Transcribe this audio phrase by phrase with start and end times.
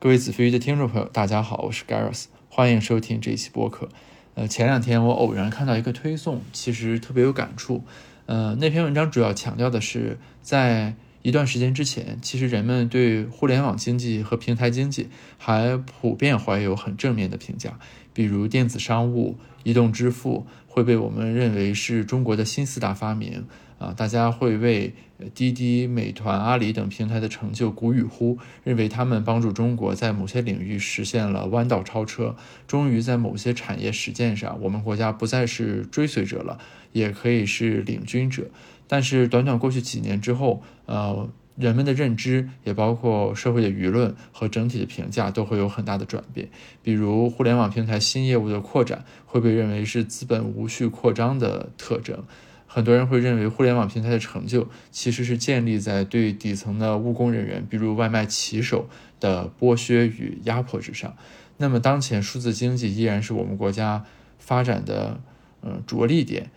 [0.00, 3.88] 各位子非鱼的听众朋友，大家好，我是 Gareth，欢迎收听这一期播客。
[4.36, 7.82] 呃，前两天我偶然看到一个推送，其实特别有感触。
[8.26, 10.94] 呃，那篇文章主要强调的是，在
[11.28, 17.78] 一段时间之前，其实人们对互联网经济和平台经济还普遍怀有很正面的评价，
[18.14, 23.44] 比如电子商务、移动支付会被我们认为是中国的新四大发明。
[23.76, 24.94] 啊，大家会为
[25.34, 32.34] 滴滴、美团、阿里等平台的成就鼓与呼，认为他们帮助中国在某些领域实现了弯道超车。
[32.66, 36.58] 终于在某些产业实践上，我们国家不再是追随者了，
[36.92, 38.50] 也可以是领军者。
[38.88, 46.48] 但是，短短过去几年之后，呃，人们的认知，也包括社会的舆论和整体的评价，都会有很大的转变。
[46.82, 52.24] 比如，互联网平台新业务的扩展会被认为是资本无序扩张的特征。
[52.66, 58.88] 很多人会认为，互联网平台的成就其实是建立在对底层的务工人员，比如外卖骑手
[59.20, 61.14] 的剥削与压迫之上。
[61.56, 64.04] 那么，当前数字经济依然是我们国家
[64.38, 65.20] 发展的
[65.62, 66.50] 嗯着力点。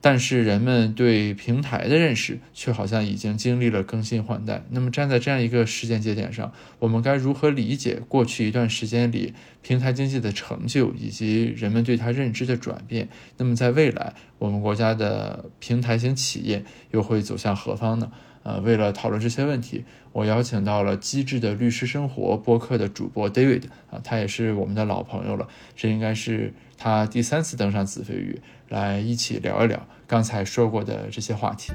[0.00, 4.62] 但是人们对平台的认识却好像已经经历了更新换代。
[4.70, 9.32] 那么站在这样一个时间节点上，我们该如何理解过去一段时间里
[9.62, 13.08] 平台经济的成就以及人们对它认知的转变？
[13.38, 18.10] 那么在未来，我们国家的平台型企业又会走向何方呢？
[18.42, 28.42] 呃，为了讨论这些问题，我邀请到了机智的律师生活播客的主播 David 啊，他也是我们的老朋友了，这应该是他第三次登上紫飞鱼。
[28.70, 31.72] 来一起聊一聊刚才说过的这些话题。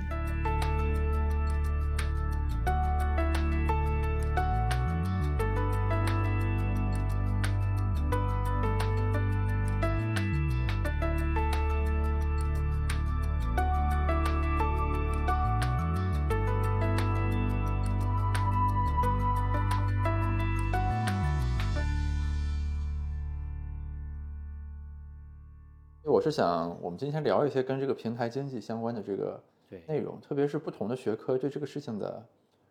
[26.15, 29.37] 我是想，我们今天聊一些跟这个平台经济相关的这个
[29.85, 32.25] 内容，特别是不同的学科对这个事情的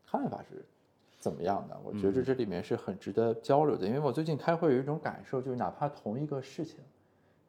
[0.06, 0.64] 看法是
[1.18, 1.78] 怎么样的？
[1.84, 3.86] 我觉得这里面是很值得交流的。
[3.86, 6.78] 因为我最近开会有一种感受，就是哪怕同一个事情，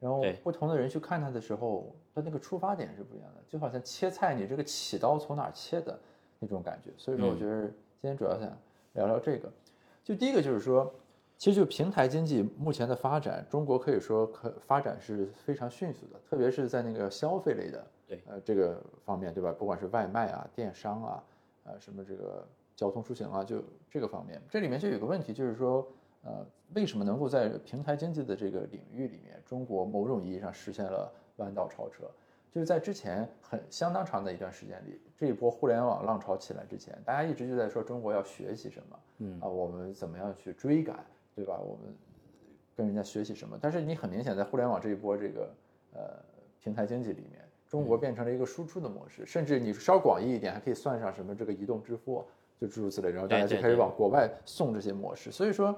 [0.01, 5.97] 然后不同的人去看它的时候，它那个出发点是不一样的，就好像切菜，你这个起刀从哪切的
[6.39, 6.91] 那种感觉。
[6.97, 8.51] 所以说，我觉得今天主要想
[8.95, 9.49] 聊聊这个。
[10.03, 10.93] 就第一个就是说。
[11.37, 19.51] 其实就平台经济目前的发展，中国可以说可发展是非常迅速的，特别是在那个消费类的，对，呃，这个方面，对吧？
[19.51, 21.23] 不管是外卖啊、电商啊，
[21.65, 25.85] 呃，什么这个交通出行啊，就这个方面，这里面就有个问题，就是说，
[26.23, 32.09] 呃，为什么能够在平台经济的这个领域里面，中国某种意义上实现了弯道超车？
[32.53, 41.05] 就是在之前很相当长的一段时间里，这一波互联网浪潮起来之前，大家一直就在说中国要学习什么，嗯啊，我们怎么样去追赶？
[41.35, 41.59] 对吧？
[41.59, 41.93] 我们
[42.75, 43.57] 跟人家学习什么？
[43.61, 45.53] 但是你很明显在互联网这一波这个
[45.93, 46.01] 呃
[46.61, 52.25] 平台经济里面，中国变成了一个输出的模式，甚至你稍广义一点，还可以算上什么这个移动支付，
[52.59, 55.31] 就诸如此类，然后大家就开始往国外送这些模式。
[55.31, 55.77] 所以说，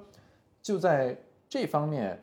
[0.62, 1.18] 就在
[1.50, 2.20] 这方面，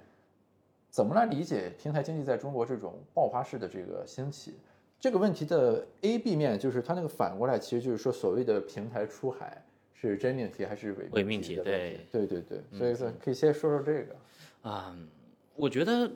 [0.91, 4.59] 怎么来理解平台经济在中国这种爆发式的这个兴起？
[5.01, 9.61] 这个问题的 A、B 面就是它那个反过来，其实就是说所谓的平台出海。
[10.09, 11.57] 是真命题还是伪伪命题？
[11.57, 14.17] 对对对对，所以说可以先说说这个。
[14.63, 15.09] 嗯，
[15.55, 16.11] 我觉得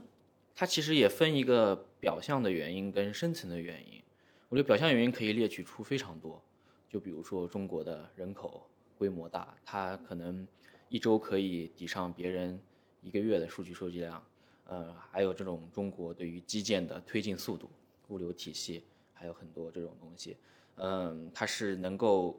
[0.55, 4.03] 它其实也分一个表象的原因跟深层的原因。
[4.49, 6.43] 我觉得表象原因可以列举出非常多，
[6.89, 8.67] 就比如说中国的人口
[8.97, 10.47] 规模大，它可能
[10.89, 12.59] 一周可以抵上别人
[13.03, 14.23] 一个月的数据收集量。
[14.67, 17.71] 呃，还有这种中国对于基建的推进速度、
[18.09, 20.37] 物流体系，还有很多这种东西。
[20.77, 22.39] 嗯，它是能够。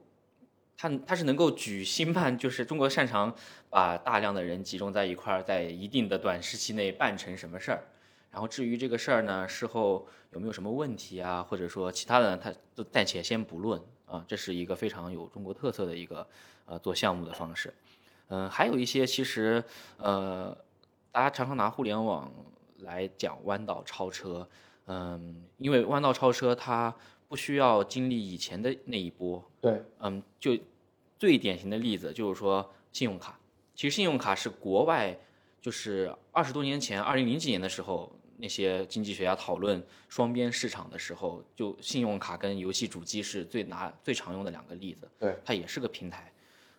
[0.81, 3.35] 它它是能够举新办，就是中国擅长
[3.69, 7.83] 把大量的人集中在一块儿，在一定的短时期内办成什么事儿。
[8.31, 14.23] 然后至于这个事儿呢，事后有没有什么问题啊，或者说其他的，它都暂且先不论啊。
[14.25, 16.25] 这是一个非常有中国特色的一个
[16.65, 17.73] 呃做项目的方式。
[18.29, 19.61] 嗯，还有一些其实
[19.97, 20.57] 呃，
[21.11, 22.31] 大家常常拿互联网
[22.77, 24.47] 来讲弯道超车。
[24.85, 26.95] 嗯，因为弯道超车它。
[27.29, 30.57] 不需要经历以前的那一波，对，嗯，就
[31.19, 33.39] 最典型的例子就是说信用卡。
[33.75, 35.15] 其实信用卡是国外，
[35.61, 45.07] 就是二十多年前，二零零几年的时候，那些经济学家讨论双边市场的时候，就信用卡跟游戏主机是最拿最常用的两个例子。
[45.19, 46.33] 对，它也是个平台，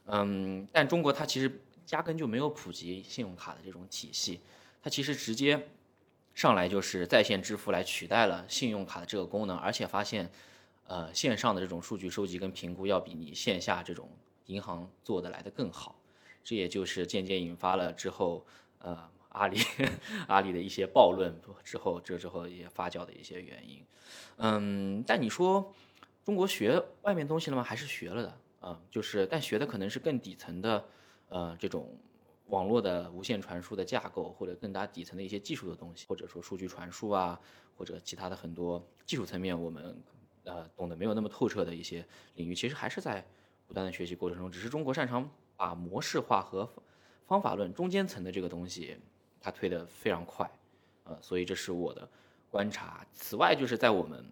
[0.07, 1.61] 嗯，但中国它其实
[1.91, 4.41] 压根就没有普及信用卡的这种体系，
[4.83, 5.69] 它其实直接。
[6.41, 10.31] 上来就是在线支付来取代了信用卡的这个功能，而且发现，
[10.87, 14.09] 呃，线上的这种数据收集跟评估要比你线下这种
[14.47, 16.01] 银行做的来的更好。
[16.43, 18.43] 这也就是渐渐引发了之后，
[18.79, 19.59] 呃，阿里
[20.29, 23.85] 阿里的一些暴论之后，这之后也发酵的一些原因。
[24.39, 25.75] 嗯，但你说
[26.25, 27.63] 中国学外面东西了吗？
[27.63, 30.83] 还是学了的啊，就是但学的可能是更底层的，
[31.29, 31.95] 呃，这种
[32.51, 37.41] 网络的无线传输的架构，或者更大底层的一些技术的东西，或者说数据传输啊，
[37.77, 40.03] 或者其他的很多技术层面我们
[40.45, 42.05] 呃懂得没有那么透彻的一些
[42.35, 43.25] 领域，其实还是在
[43.67, 46.69] 不断的学习过程中，只是中国擅长把模式化和
[47.27, 48.97] 方法论中间层的这个东西，
[49.41, 50.51] 它推得非常快，
[51.05, 52.09] 呃，所以这是我的。
[52.51, 53.07] 观察。
[53.13, 54.25] 此外，就是在我们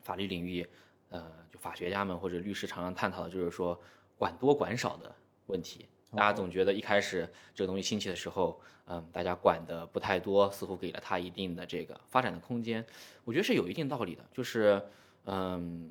[0.00, 0.66] 法律领域，
[1.10, 3.78] 呃，就法学家们或者律师常常探讨的，就是说
[4.16, 5.14] 管多管少的
[5.44, 5.86] 问题。
[6.12, 12.84] 大家总觉得一开始这个东西兴起的时候，嗯，大家管的不太多，似乎给了它一定的这个发展的空间。
[13.24, 14.24] 我觉得是有一定道理的。
[14.32, 14.82] 就是，
[15.26, 15.90] 嗯，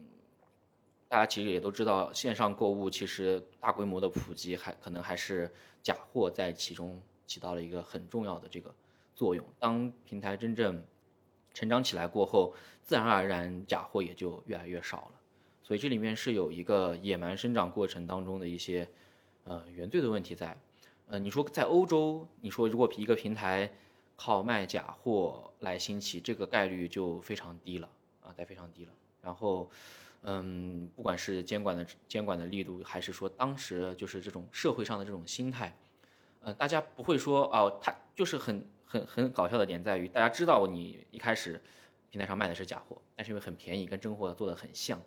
[1.08, 5.50] 大家其实也都知道，线上购物其实大规模的普及，还可能还是
[5.82, 8.74] 假货在其中起到了一个很重要的这个
[9.16, 9.46] 作用。
[9.58, 10.84] 当平台真正
[11.54, 15.22] 成长起来过后，自然而然假货也就越来越少了，
[15.64, 18.88] 所以这里面是有一个野蛮生长过程当中的一些，
[19.50, 20.56] 呃原罪的问题在。
[21.08, 23.70] 呃，你说在欧洲，你说如果一个平台
[24.16, 27.90] 靠卖假货来兴起，这个概率就非常低了
[28.22, 28.92] 啊，在非常低了。
[29.22, 29.70] 然后，
[30.22, 35.76] 嗯，不管是监管的监管的力度，还是说当时就是这种社会上的这种心态，
[36.42, 38.66] 呃，大家不会说哦，他就是很。
[38.92, 41.62] 很很搞笑的点在于，大家知道你一开始
[42.10, 45.00] 平台上卖的是假货，但是因为很便宜，跟真货做的很像，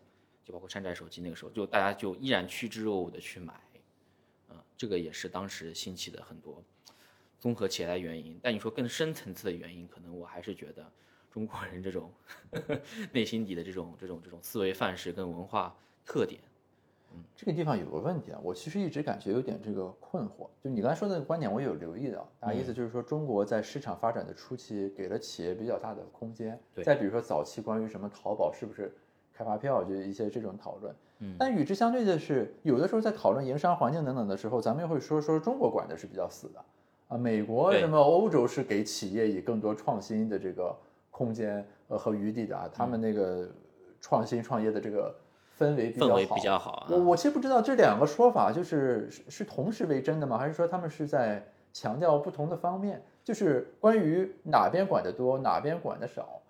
[0.45, 3.61] 就包括山寨手机那个时候，就大家就依然趋之若鹜的去买，
[4.82, 6.61] 这个也是当时兴起的很多
[7.38, 8.37] 综合起来的原因。
[8.43, 10.84] 但你说更深层次的原因，可能我还是觉得
[11.31, 12.11] 中国人这种
[13.14, 15.73] 内心底的这种这种这种思维范式跟文化
[16.05, 16.40] 特点。
[17.14, 20.49] 嗯这个地方有个问题啊，我其实一直感觉有点这个困惑。
[20.61, 22.28] 就你刚才说的那个观点，我有留意到。
[22.40, 26.61] 大概意思就是说，中国在市场发展的初期，给了企业比较大的空间。
[26.75, 28.93] 对再比如说早期关于什么淘宝是不是
[29.34, 30.94] 开发票，就一些这种讨论。
[31.20, 31.34] 嗯。
[31.38, 36.61] 但与之相对的是，有的时候在讨论营商环境等等的时候，咱们又会说说中国管的是比较死的
[37.08, 37.17] 啊。
[37.17, 40.76] 美国什么欧洲是给企业以更多创新的这个
[41.11, 43.49] 空间呃和余地的啊，他们那个
[44.00, 45.14] 创新创业的这个。
[45.58, 50.37] 氛围氛围比较好，我我其实不知道这两个说法就是是是同时为真的吗？
[50.37, 53.00] 还是说他们是在强调不同的方面？
[53.23, 56.40] 就是关于哪边管得多，哪边管得少，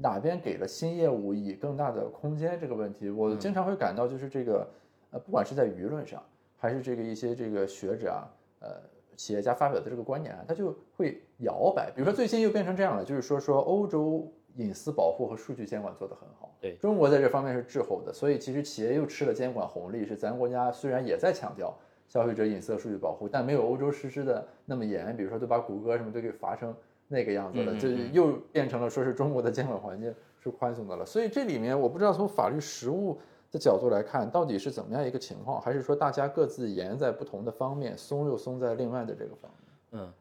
[0.00, 4.66] 哪边给了新业务以更大的空间这个问题，我经常会感到就是这个
[5.10, 6.22] 呃，不管是在舆论上，
[6.56, 8.28] 还是这个一些这个学者啊，
[8.60, 8.68] 呃，
[9.16, 11.90] 企业家发表的这个观点啊，他就会摇摆。
[11.90, 14.32] 比如说最近又变成这样了，就是说说欧洲。
[14.56, 20.04] 隐私保护和数据监管做得很好，对中国在这方面是滞后的，所以其实企业又吃了监管红利。
[20.04, 21.72] 是咱国家虽然也在强调
[22.08, 25.16] 消费者隐私和数据保护，但没有欧洲实施的那么严。
[25.16, 26.74] 比如说都把谷歌什么都给罚成
[27.12, 31.04] 那个样子了，就又变成了说是中国的监管环境是宽松的了。
[31.04, 33.20] 所以这里面我不知道从法律实务
[33.50, 40.00] 的角度来看，到底是怎么样一个情况，还是说大家各自严在不同的方面，松又松在另外的这个方面？
[40.00, 40.12] 嗯，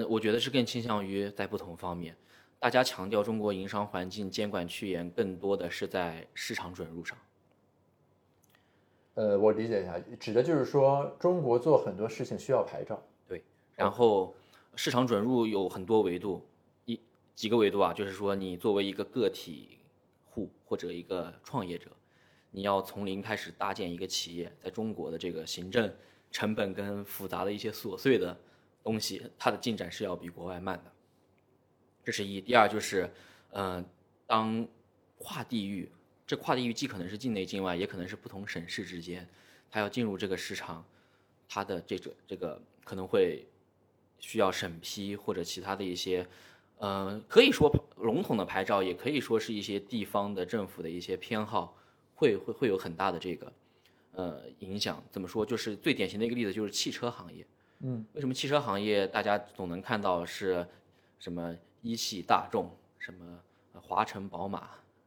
[0.00, 2.16] 呃，我觉得是更倾向于在不同方面。
[2.58, 7.18] 大家强调中国营商环境监管趋严，更多的是在市场准入上。
[9.14, 12.98] 呃，我理解一下，指的就是说中国做很多事情需要牌照。
[13.28, 13.44] 对，
[13.76, 14.34] 然后
[14.78, 16.40] 市场准入有很多维度，
[16.84, 17.00] 一
[17.34, 19.76] 几个维度啊，就是说你作为一个个体
[20.24, 21.90] 户或者一个创业者，
[22.52, 25.92] 你要从零开始搭建一个企业，在中国的这个行政
[26.30, 28.38] 成本跟复杂的一些琐碎的
[28.84, 30.92] 东西，它的进展是要比国外慢的。
[32.04, 33.12] 这是一，第二就是，
[33.50, 33.84] 嗯，
[34.28, 34.64] 当
[35.18, 35.90] 跨地域，
[36.24, 39.28] 这跨地域既可能是境内境外，也可能是不同省市之间，
[39.72, 40.84] 它要进入这个市场，
[41.48, 43.44] 它的这个这个可能会
[44.18, 46.26] 需要审批或者其他的一些，
[46.78, 51.76] 呃，可以说笼统的牌照，也可以说是一些地方的政府的一些偏好，
[52.14, 53.52] 会会会有很大的这个
[54.12, 55.02] 呃影响。
[55.10, 55.44] 怎么说？
[55.46, 57.46] 就是最典型的一个例子就是汽车行业，
[57.80, 60.66] 嗯，为什么汽车行业大家总能看到是
[61.18, 61.56] 什么？
[61.80, 63.38] 一汽大众，什么
[63.72, 64.58] 华晨宝马，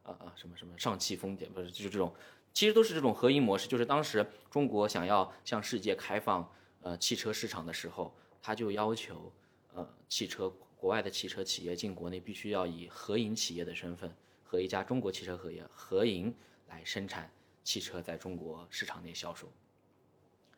[0.04, 2.10] 啊啊，什么什么上汽丰田，不是就是这种，
[2.54, 3.68] 其实都是这种合营模式。
[3.68, 6.50] 就是当时中国想要向世界开放
[6.80, 8.10] 呃汽车市场的时候，
[8.42, 9.32] 他就要求
[9.72, 16.34] 呃汽车国外的汽车企业进国内必须要以合营企业的身份和一家中国汽车合业合营
[16.68, 17.30] 来生产
[17.62, 19.46] 汽车在中国市场内销售。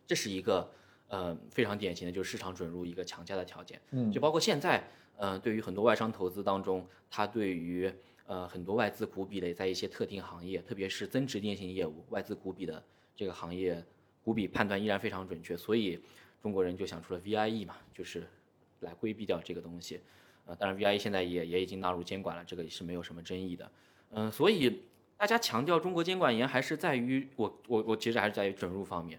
[0.06, 0.72] 这是一个
[1.08, 3.80] 呃非常典型的，就是市场准入一个强加的条件。
[3.90, 4.82] 嗯，就包括现在。
[5.16, 7.88] 呃，对于很多外商投资当中，它对于
[8.26, 13.80] 呃很多外资股比的，在一些特定行业，特别是增值电信业务，外资股比的这个行业
[14.24, 15.56] 股比判断依然非常准确。
[15.56, 16.00] 所以，
[16.44, 18.28] 中国人就想出了 VIE 嘛，就是
[18.80, 19.98] 来规避掉这个东西。
[20.44, 23.72] 呃，当然 VIE 现在也也已经纳入监管了，这个是没有什么争议的。
[24.10, 24.82] 嗯，所以
[25.16, 29.18] 大家强调中国监管严，还是在于我我我其实还是在于准入方面。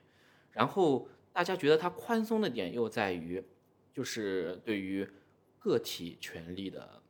[0.52, 3.44] 然后大家觉得它宽松的点又在于，
[3.92, 5.10] 就是对于
[5.58, 7.02] 个体权利的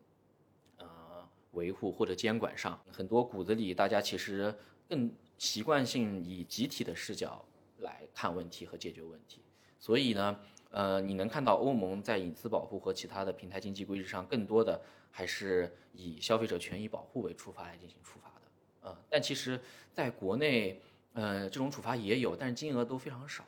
[0.77, 4.55] 呃维护或者监管上，很多骨子里大家其实
[4.88, 7.43] 更习惯性以集体的视角
[7.79, 9.41] 来看问题和解决问题。
[9.86, 10.39] 所以呢，
[10.72, 18.89] 呃，你能看到欧盟在隐私保护和其他的平台经济规制上，更多的还是以消费者权益保护为出发来进行处罚的。
[18.89, 19.62] 呃，但其实
[19.94, 20.82] 在国内，
[21.13, 23.44] 呃，这种处罚也有，但是金额都非常少。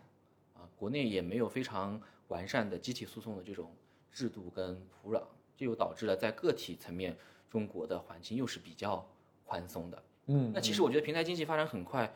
[0.53, 3.75] 啊，国内也没有非常完善的集体诉讼的这种
[4.12, 5.24] 制度跟土壤，
[5.56, 7.17] 这又导致了在个体层面，
[7.50, 9.03] 中国的环境又是比较
[9.44, 10.03] 宽松的。
[10.27, 12.13] 嗯，那其实我觉得平台经济发展很快。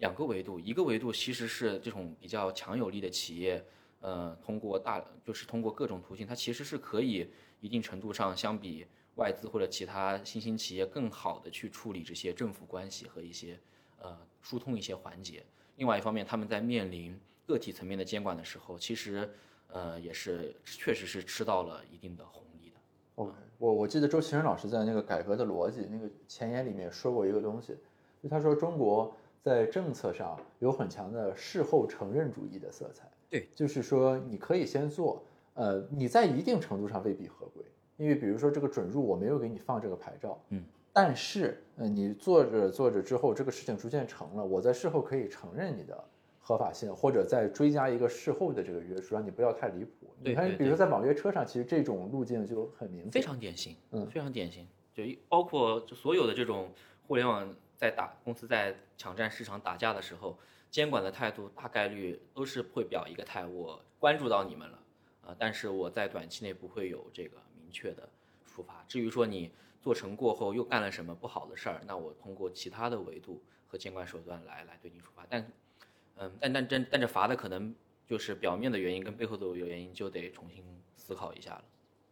[0.00, 3.62] 两个维度，一个维度其实是这种比较强有力的企业，
[4.00, 7.30] 呃，通过大就是通过各种途径，它其实是可以
[7.60, 13.60] 一定程度上相比外资或者其他新兴企业更好的去处理这些政府关系和一些
[13.98, 15.44] 呃疏通一些环节。
[15.76, 19.30] 另外一方面，他们在面临个体层面的监管的时候，其实
[19.68, 22.76] 呃也是确实是吃到了一定的红利的。
[23.58, 27.76] 我我记得周其仁老师在那个改革的逻辑那个前言里面说过一个东西，
[28.22, 29.14] 就他说中国。
[29.42, 35.22] 在政策上有很强的事后承认主义的色彩，对，就是说你可以先做，
[35.54, 37.64] 呃，你在一定程度上未必合规，
[37.96, 46.04] 因为比如说这个准入我没有给你放这个牌照，嗯，但是，呃，你做着做着之后，这个事情逐渐成了，我在事后可以承认你的
[46.38, 49.90] 合法性，或者再追加一个事后的这个约束，让你不要太离谱。
[50.22, 56.68] 你看，比如说在网约车上，其实这种路径就很明显，非常典型，嗯，非常典型，就包括就所有的这种
[57.06, 57.48] 互联网。
[57.80, 60.36] 在打公司在抢占市场打架的时候，
[60.70, 64.78] 监管的态度大概率都是会表一个态，我关注到你们了，
[65.24, 68.06] 啊，但是我在短期内不会有这个明确的
[68.44, 68.84] 处罚。
[68.86, 75.24] 至于说你做成过后又干了什么不好的事儿，那我通过其他的维度和监管手段来来对你处罚。
[75.30, 75.50] 但，
[76.16, 77.74] 嗯，但但真但这罚的可能
[78.06, 80.62] 就是表面的原因跟背后的原因就得重新
[80.98, 81.64] 思考一下了。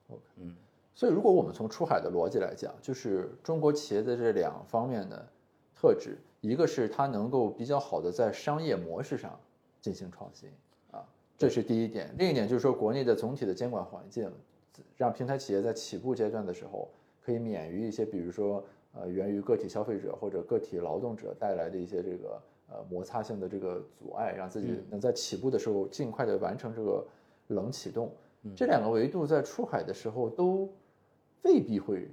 [0.08, 0.56] OK，嗯，
[0.94, 5.28] 所以如果我们从出海的逻辑来讲，就是中国企业在这两方面呢。
[5.80, 9.38] 特质，一个是它能够比较好的在商业模式上
[9.80, 10.50] 进行创新
[10.90, 11.06] 啊，
[11.36, 12.12] 这是第一点。
[12.18, 14.28] 另一点就是说，国内的总体的监管环境，
[14.96, 16.88] 让平台企业在起步阶段的时候，
[17.24, 27.06] 可以免于一些，比如说呃，源于个体消费者或者个体劳动者带来的一些这个呃摩擦性的这个阻碍，让自己能在起步的时候尽快的完成这个
[27.46, 28.12] 冷启动。
[28.56, 30.68] 这两个维度在出海的时候都
[31.42, 32.08] 未必会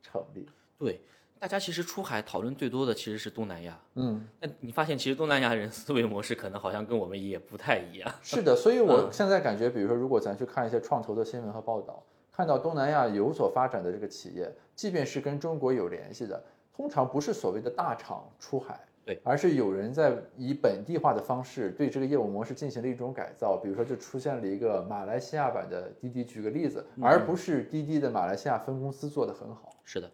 [0.00, 0.46] 成立。
[0.78, 0.98] 对。
[1.40, 8.14] 大家其实出海讨论最多的其实是东南亚，嗯，那你发现其实东南亚人思维模式可能好像跟我们也不太一样。
[8.20, 16.44] 是的，所以我现在感觉，比如说，如果咱去看一些创投的新闻和报道，看到东南亚有所发展的这个企业，即便是跟中国有联系的，
[16.76, 23.56] 通常不是所谓的大厂出海，对，而是有人在以本地化的方式对这个业务模式进行了一种改造。
[23.56, 29.70] 比如说，就出现了一个马来西亚版的滴滴，举个例子，而不是滴滴的马来西亚分公司做得很好。
[29.86, 30.10] 是的。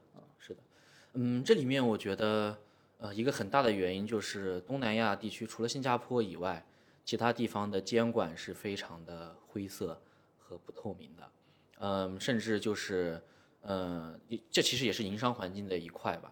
[1.19, 2.59] 嗯，这里面我觉得，
[2.99, 6.63] 呃，一个很大的原因就是东南亚地区除了新加坡以外，
[7.07, 9.99] 其他地方的监管是非常的灰色
[10.39, 11.31] 和不透明的，
[11.79, 13.19] 嗯，甚至就是，
[13.63, 14.15] 呃，
[14.51, 16.31] 这其实也是营商环境的一块吧，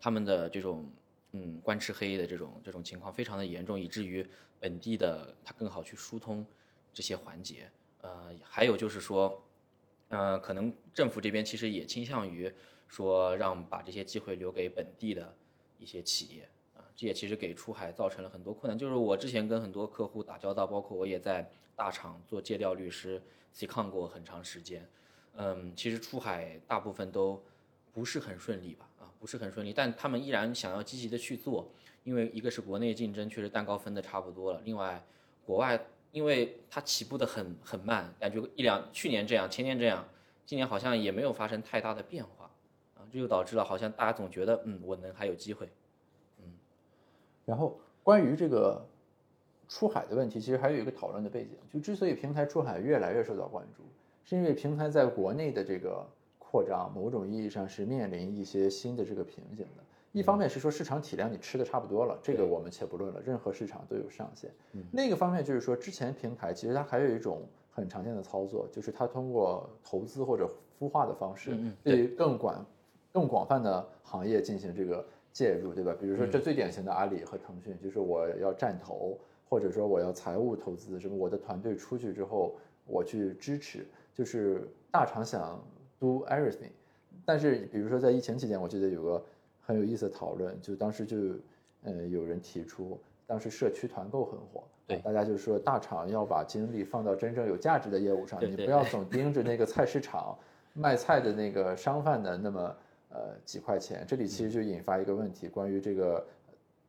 [0.00, 0.90] 他们的这种，
[1.30, 4.26] 嗯，官吃黑的这种这种情况非常的严重，以至于
[4.58, 6.44] 本地的它更好去疏通
[6.92, 9.40] 这些环节，呃，还有就是说，
[10.08, 12.52] 呃，可能政府这边其实也倾向于。
[12.86, 15.34] 说让把这些机会留给本地的
[15.78, 18.78] 一些企业啊，这也其实给出海造成了很多困难。
[18.78, 23.22] 就是我之前跟很多客户打交道，包括我也在大厂做借调律师
[23.52, 24.88] ，C 抗过很长时间。
[25.36, 27.42] 嗯，其实出海大部分都
[27.92, 28.88] 不是很顺利吧？
[29.00, 31.68] 啊，不是很顺利，但他们依然想要积极的去做，
[32.04, 35.04] 因为一个是国内竞争确实蛋糕分的差不多了，另外
[35.44, 40.08] 国外因为它起步的很很慢，感觉一两去年这样，前年这样，
[40.46, 42.43] 今年好像也没有发生太大的变化。
[43.14, 45.68] 这就导致了，好像大家总觉得，嗯，我能还有机会，
[46.38, 46.52] 嗯。
[47.44, 48.84] 然后关于这个
[49.68, 53.84] 出海的问题，其实还有一个讨论的背景，就之所以平台出海越来越受到关注，
[54.24, 56.04] 是因为平台在国内的这个
[56.40, 59.84] 扩张，某种意义上是面临一些新的这个瓶颈的。
[60.10, 64.50] 一方面是说市场体量你吃的差不多了，这个我们且不论了，任何市场都有上限。
[64.92, 72.64] 另一个方面就是说，之前平台其实它还有一种很常见的操作，就是它通过投资或者孵化的方式，对更广。
[73.14, 75.94] 更广泛的行业进行这个介入，对吧？
[76.00, 79.16] 比如说，这最典型的阿里和腾讯，就是我要站投，
[79.48, 85.64] 或者说我要财务投资什么，我的团队出去之后我去支持，就是大厂想
[86.00, 86.72] do everything，
[87.24, 89.24] 但是比如说在疫情期间，我记得有个
[89.64, 91.16] 很有意思的讨论，就当时就
[91.84, 100.36] 呃有人提出，当时社区团购很火，对大家就说大厂要把精力放到真正有价值的业务上，你对对不要总盯着那个菜市场
[100.72, 102.76] 卖菜的那个商贩的那么
[103.14, 106.22] 呃几块钱，这里其实就引发一个问题，关于这个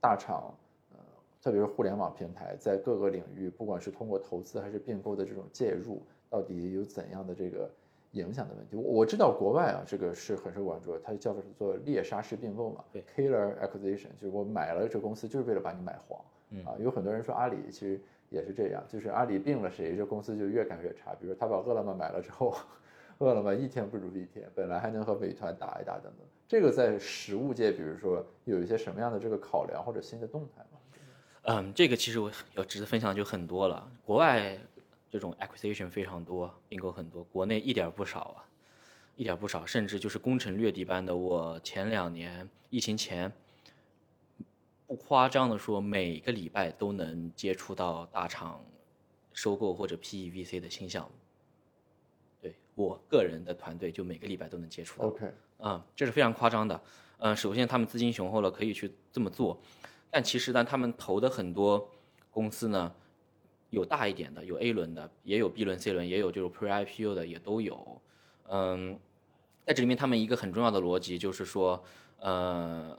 [0.02, 0.54] 大厂。
[0.92, 0.98] 呃，
[1.42, 7.70] 特别是互联网平台在各个领域，不管是通过投资还是并购的这种介入，到底有怎样的这个
[8.12, 8.76] 影响的问题？
[8.76, 16.20] 我我知道国外啊，这个是很受关注的，它叫做猎杀式并购嘛对，killer acquisition，就是我买了这公司就是为了把你买黄。
[16.50, 21.14] 嗯啊，有很多人说阿里其实也是这样，就是阿里并了谁，这公司就越干越差。
[21.16, 22.56] 比如他把饿了么买了之后，
[23.20, 26.28] 饿了么一天不如一天，本来还能和美团打一打等等。
[26.48, 30.80] 这个在实物界，比如说有一些什么样的这个考量或者新的动态吗？
[31.44, 33.90] 嗯，这个其实我要值得分享的就很多了。
[34.04, 34.58] 国外
[35.10, 38.46] 这种 acquisition 非常多，并购很多，国内一点不少啊，
[39.16, 41.16] 一点不少，甚至就是攻城略地般的。
[41.16, 43.32] 我前两年疫情前，
[44.86, 48.64] 不夸张的说，每个礼拜都能接触到大厂
[49.34, 51.12] 收购或者 PEVC 的新项目。
[52.76, 55.08] 对我个人的团队，就每个礼拜都能接触到。
[55.08, 56.80] OK，嗯，这是非常夸张的。
[57.18, 59.58] 嗯，首先他们资金雄厚了，可以去这么做，
[60.12, 61.90] 但其实呢，他们投的很多
[62.30, 62.94] 公司呢，
[63.70, 68.02] 有大一点的，有 A 轮的，也有 B 轮、C 轮，也有就是 Pre IPO 的，也都有。
[68.50, 69.00] 嗯，
[69.66, 71.82] 在这里面，他们一个很重要的逻辑就是说，
[72.20, 72.98] 呃，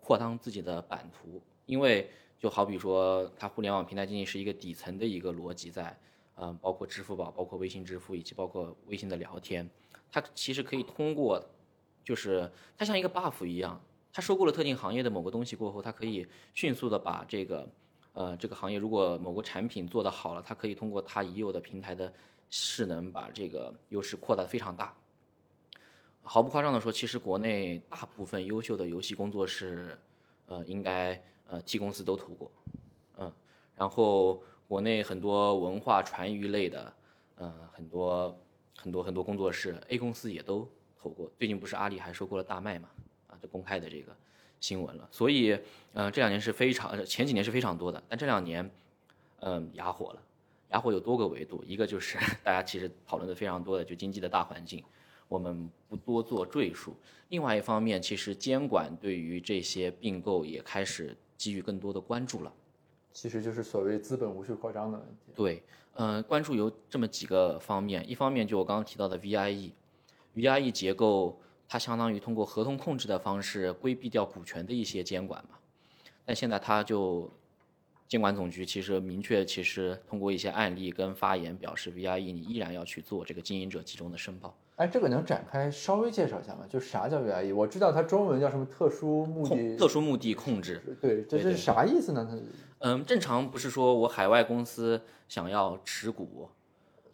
[0.00, 5.96] 扩张自己的版图，因为就好比说，它互联网平台经济是一个底层的一个逻辑在，
[6.36, 9.68] 嗯、包括支付宝，包括微信支付，以及包括微信的聊天，
[10.10, 11.44] 它其实可以通过，
[12.02, 13.80] 就是它像一个 buff 一样，
[14.12, 17.68] 它收购了特定行业的某个东西过后，它可以迅速的把这个，
[18.14, 22.12] 呃，这个行业如果某个产品做得好了，它可以通过它已有的平台的
[22.50, 24.94] 势能，把这个优势扩大非常大。
[26.24, 29.98] 毫不夸张的说，其实国内大部分优秀的游戏工作室，
[30.46, 32.50] 呃，应该呃 T 公司都投过，
[33.18, 33.32] 嗯，
[33.74, 36.92] 然后国内很多文化传娱类的，
[37.36, 38.38] 呃，很多
[38.76, 40.68] 很多很多工作室 A 公司也都
[41.00, 41.30] 投过。
[41.38, 42.88] 最近不是阿里还收购了大麦嘛？
[43.28, 44.16] 啊，这公开的这个
[44.60, 45.08] 新闻了。
[45.10, 45.58] 所以，
[45.92, 48.70] 呃，这两年是非常，前几年是非常多的，但这两年，
[49.40, 50.22] 嗯、哑火了。
[50.70, 54.82] 哑火有多个维度，一个就是大家其实讨论的非常多的，就经济的大环境。
[55.28, 56.96] 我们不多做赘述。
[57.28, 62.52] 另外一方面，其实监管对于这些并购也开始给予更多的关注了。
[63.12, 65.32] 其实就是所谓资本无序扩张的问题。
[65.34, 65.62] 对，
[65.94, 75.56] 呃，关注有这么几个方面，一方面就我刚刚提到的 VIE，VIE 结构它相当于通过合同控制的方式规避掉股权的一些监管嘛，
[76.24, 77.30] 但现在它就
[78.08, 84.54] 监管总局其实明确，其实通过一些案例跟发言表示，VIE 你依然要去做这个经营者集中的申报。
[84.76, 86.66] 哎，这个能展开稍微介绍一下吗？
[86.68, 87.54] 就啥叫 VIE？
[87.54, 92.26] 我知道它中文叫什么特殊目的，特殊目的控制，对，这是啥意思呢？
[92.28, 92.36] 它
[92.84, 96.48] 嗯，正常不是说我海外公司想要持股，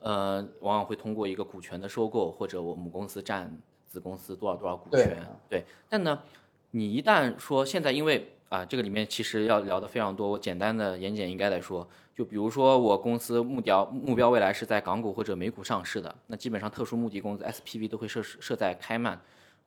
[0.01, 3.55] 呃，往往会通过一个股权的收购，或者我母公司占
[3.87, 5.65] 子公司多少多少股对权，对。
[5.89, 6.23] 但呢，
[6.71, 19.21] 你一旦说现在因为啊，这个里面其实要聊的非常多，我简单的言简意赅来说，就比如说我公司目标目标未来是在港股或者美股上市的，那基本上特殊目的公司 SPV 都会设设在开曼。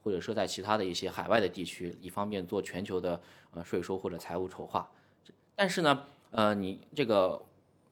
[0.04, 3.22] 或者设在其他的一些海外的地区，以方便做全球的
[3.54, 4.90] 呃税收或者财务筹划。
[5.62, 7.40] 但是呢，呃，你这个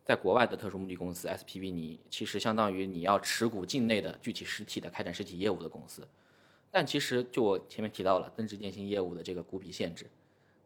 [0.03, 6.08] 在国外的特殊目的公司 SPV，你其实相当于你要持股境内的具体实体的开展实体业务的公司。
[6.71, 10.10] 但其实就我前面提到了增值电信业务的这个股比限制，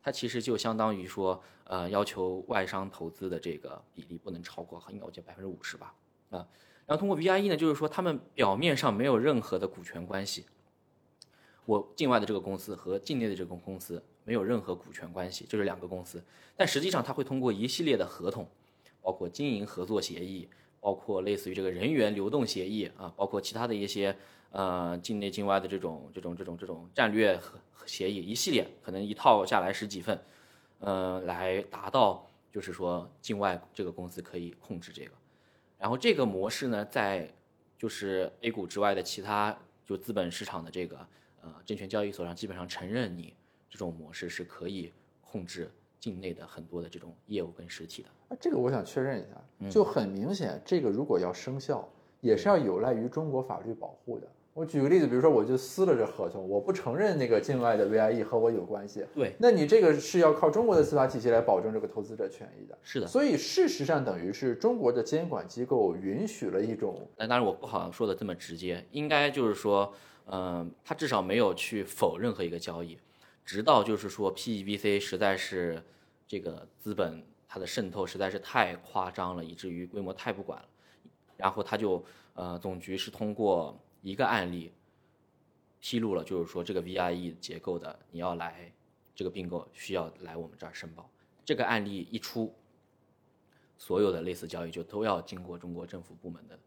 [0.01, 5.93] 它其实就相当于说，呃，要求外商投资的这个比例不能超过，应该我记得百分之五十吧，
[6.29, 6.47] 啊。
[6.85, 10.45] 然后通过 VIE 呢，就是说他们表面上没有任何的股权关系，
[11.65, 16.23] 我境外的这个公司和境内的这个公司没有任何股权关系，就是两个公司。
[16.55, 18.47] 但实际上，它会通过一系列的合同，
[19.01, 20.47] 包括经营合作协议，
[20.79, 24.15] 包括类似于这个人员流动协议啊，包括其他的一些
[24.51, 30.19] 呃境内境外的这种这种这种这种战略和协议，一系列可能一套下来十几份，
[30.79, 35.11] 呃，来达到就是说境外这个公司可以控制这个。
[35.77, 37.29] 然后这个模式呢，在
[37.77, 41.05] 就是 A 股之外的其他就资本市场的这个
[41.41, 43.33] 呃证券交易所上，基本上承认你
[43.73, 45.67] 这种模式是可以控制
[45.99, 48.09] 境内的很多的这种业务跟实体的。
[48.29, 51.89] 啊，这个我想确认一下，嗯就很明显，这个如果要生效，
[52.21, 54.27] 也是要有赖于中国法律保护的。
[54.53, 62.77] 我举个例子，比如说我就撕了这合同，我不承认那个境外的 VIE 和我有关系，对，那你这个是要靠中国的司法体系来保证这个投资者权益的。
[62.83, 63.07] 是的。
[63.07, 69.91] 所以事实上等于是中国的监管机构允许了一种，但当然我不好说的这么直接，应该就是说，
[70.27, 72.95] 嗯、他至少没有去否任何一个交易，
[73.45, 75.83] 直到就是说 PEVC 实在是
[76.27, 80.67] 这个资本它的渗透实在是太夸张了，以至于规模太不管了，
[81.37, 82.03] 然后他就
[82.33, 84.71] 呃总局是通过一个案例
[85.79, 88.71] 披露了，就是说这个 VIE 结构的你要来
[89.13, 91.09] 这个并购需要来我们这儿申报，
[91.45, 92.51] 这个案例一出，
[93.77, 96.57] 所有的类似交易就都要经过中国政府部门的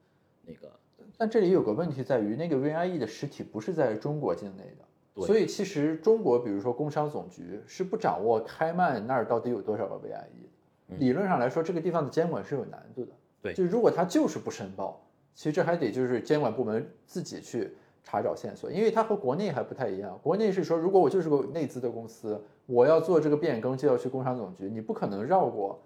[0.45, 0.79] 那个
[1.19, 4.86] 但这里有个问题在于，那个 VIE 的实体不是在中国境内的。
[5.17, 10.97] 对所以其实中国，比如说工商总局是不掌握开曼那儿到底有多少个 VIE 的。
[10.99, 13.13] 理论上来说，这个地方的监管是有难度的。
[13.13, 15.01] 嗯对就如果他就是不申报，
[15.35, 17.71] 其实这还得就是监管部门自己去
[18.03, 20.19] 查找线索，因为它和国内还不太一样。
[20.23, 25.81] 国内是说，如果我就是个内资的公司，我要做这个变更就要去工商总局，你不可能绕过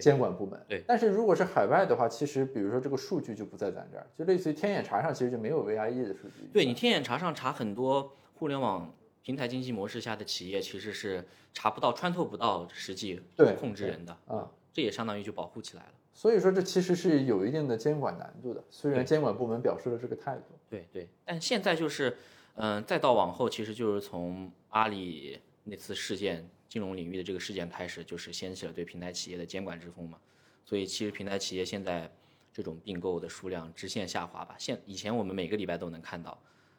[0.00, 0.60] 监管部门。
[0.68, 6.48] 对但是如果是海外的话，其实比如说这个数据就不在咱这儿，就类似于天眼查上其实就没有 VIE 的数据。
[6.52, 8.12] 对你天眼查上查很多
[8.42, 11.24] 互联网平台经济模式下的企业，其实是
[11.54, 14.50] 查不到、穿透不到实际对控制人的，啊。
[14.72, 15.92] 这也相当于就保护起来了。
[16.12, 18.64] 所以说，这其实是有一定的监管难度的。
[18.68, 22.16] 虽然监管部门表示了这个态度，对对，但现在就是，
[22.56, 30.18] 嗯、再到往后，其实就是从阿里那次事件、金融领域的这个事件开始，就是掀起了对平台企业的监管之风嘛。
[30.64, 32.10] 所以其实平台企业现在
[32.52, 34.56] 这种并购的数量直线下滑吧。
[34.58, 36.36] 现以前我们每个礼拜都能看到，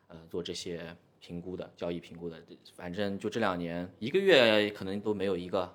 [0.09, 0.93] 呃，做这些
[1.25, 2.37] 评估的交易评估的，
[2.75, 5.73] 反正就这两年一个月可能都没有一个，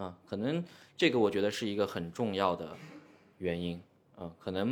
[0.00, 0.62] 嗯，可能
[0.96, 2.76] 这个我觉得是一个很重要的
[3.38, 3.80] 原因，
[4.18, 4.66] 嗯，可能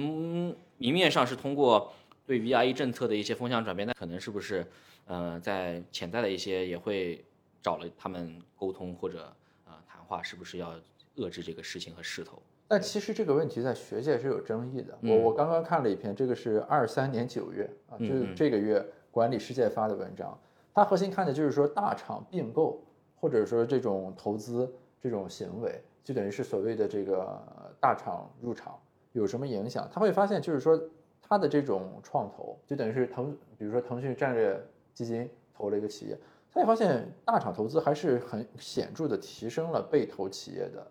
[0.79, 1.93] 明面上是通过
[2.27, 4.67] 对 VIE 政策的一些风向转变，那可能是不是，
[5.07, 7.25] 呃，在潜在的一些也会
[7.63, 9.33] 找了他们沟通或者
[9.67, 10.75] 呃谈话，是不是要
[11.19, 12.43] 遏制这个事情和势头？
[12.67, 14.99] 但其实这个问题在学界是有争议的。
[15.03, 20.39] 我嗯我刚刚看了一篇，这个是二三年九月啊，嗯就是这个月管理世界发的文章，
[20.73, 22.83] 它核心看的就是说大厂并购
[23.17, 27.41] 或者说这种投资这种行为，就等于是所谓的这个
[27.81, 28.79] 大厂入场
[29.13, 29.89] 有什么影响？
[29.93, 30.81] 他会发现就是说
[31.21, 34.61] 它的这种创投，就等于是腾，比如说腾讯战略
[34.95, 36.19] 基金投了一个企业，
[36.53, 40.87] 他也发现大厂投资还是很显著的提升了被投企业的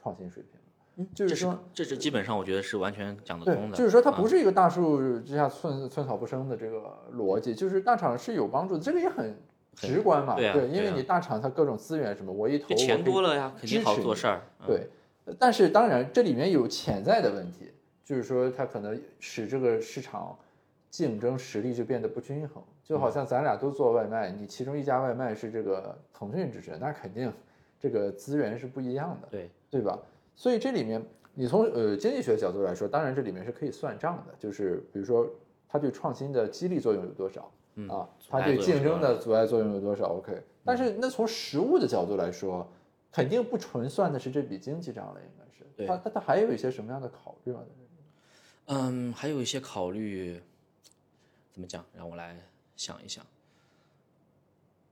[0.00, 0.60] 创新水平。
[1.14, 3.76] 就是这是说，这是基本上我觉得是完全讲得通，的。
[3.76, 9.34] 就是说它不啊是一个大树之下寸寸草不生的这个逻辑，就是大厂是有帮助的，这个也很
[9.74, 14.42] 直观嘛，对啊因为你大厂它各种资源什么，我一投这钱多了，呀，肯定好支持做事儿。
[14.60, 14.86] 嗯，对，
[15.38, 17.70] 但是当然这里面有潜在的问题，
[18.04, 20.36] 就是说它可能使这个市场
[20.90, 27.32] 竞争实力就变得不均衡，就嗯好像咱俩都做外卖，你其中一家外卖是这个腾讯支持，那肯定
[27.80, 29.28] 这个资源是不一样的。
[29.30, 29.98] 对对吧？
[30.34, 35.28] 所以这里面你从呃经济学角度来说，当然这里面是可以算账的，就是比如说
[35.68, 42.70] 它对创新的激励作用有多少、嗯啊，它对竞争的阻碍作用有多少？OK，但是那从实物的角度来说，
[43.10, 45.64] 肯定不纯算的是这笔经济账了，应该是。
[45.76, 47.60] 对它它它还有一些什么样的考虑吗？
[48.66, 50.40] 嗯，还有一些考虑，
[51.52, 51.84] 怎么讲？
[51.94, 52.38] 让我来
[52.76, 53.24] 想一想。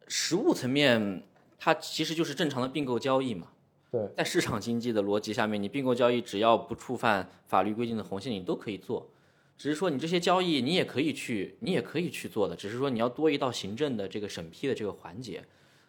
[0.09, 1.23] 实物层面，
[1.59, 3.49] 它其实就是正常的并购交易嘛。
[3.91, 9.11] 对，在市场经济的逻辑下面，你并购交易只要不触犯法律规定的红线，你都可以做。
[9.57, 15.45] 只是说你这些交易你也可以去，你也可以去做的，只是说你要多一道行政的这个审批的这个环节，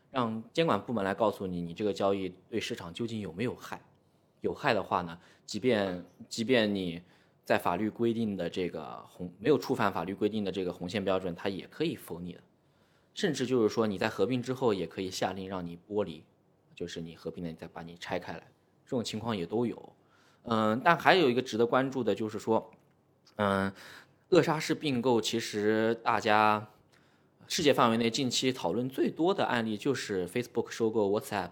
[0.10, 3.80] 让监管部门来告诉你，你这个交易对市场究竟有没有害。
[4.42, 7.02] 有害的话呢，即便即便你
[7.46, 12.42] 在法律规定的这个红没有触犯法律规定的这个红线标准，它也可以否你的。
[13.14, 16.24] 甚至就是说你在合并之后也可以下令让你剥离，
[16.82, 18.40] 就是你合并了你再把你拆开来，
[18.86, 19.94] 这种情况也都有。
[20.46, 22.72] 嗯，但还有一个值得关注的就是说，
[23.36, 23.72] 嗯，
[24.30, 26.68] 扼杀式并购其实大家
[27.48, 31.52] 世界范围内近期讨论最多的案例就是 Facebook 收购 WhatsApp。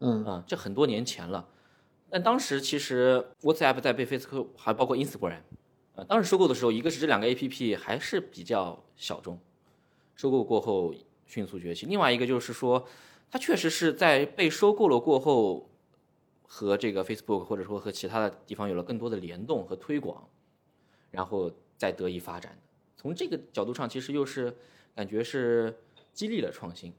[0.00, 1.48] 嗯嗯，这很多年前了。
[2.10, 5.42] 但当时其实 WhatsApp 在被 Facebook 还包括 Instagram，
[5.94, 9.38] 呃，当时收购的时候，一个是这两个 APP 还是比较小众，
[10.16, 10.92] 收购过后
[11.24, 12.84] 迅速崛起；另外一个就是说，
[13.30, 15.68] 它确实是在被收购了过后，
[16.42, 20.28] 和这个 Facebook 或者说和其他的地方有了更多的联动和推广，
[21.10, 22.58] 然后再得以发展。
[22.96, 24.54] 从这个角度上，其实又是
[24.94, 25.74] 感觉是
[26.12, 26.92] 激励了创新。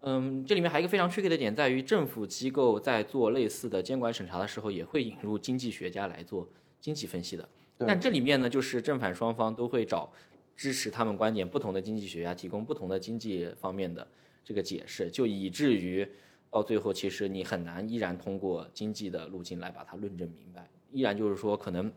[0.00, 6.48] 嗯，这里面还有一个非常 tricky 的点在于，政府机构在做类似的监管审查的时候，也会引入经济学家来做
[6.80, 7.48] 经济分析的。
[7.78, 10.12] 但这里面呢，就是正反双方都会找
[10.56, 14.06] 支持他们观点不同的经济学家提供不同的经济方面的
[14.44, 16.06] 这个解释，就以至于
[16.50, 20.68] 到最后，其实你很难依然通过经济的路径来把它论证明白。
[20.90, 21.90] 依然就是说，可能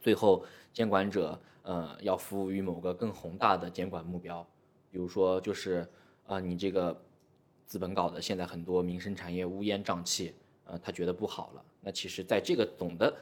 [0.00, 4.46] 最后监管者呃要服务于某个更宏大的监管目标，
[4.90, 5.86] 比如说就是
[6.26, 6.98] 啊你这个
[7.66, 11.64] 资本搞的现在很多民生产业乌烟瘴气，呃他觉得不好了。
[11.82, 13.14] 那其实在这个总的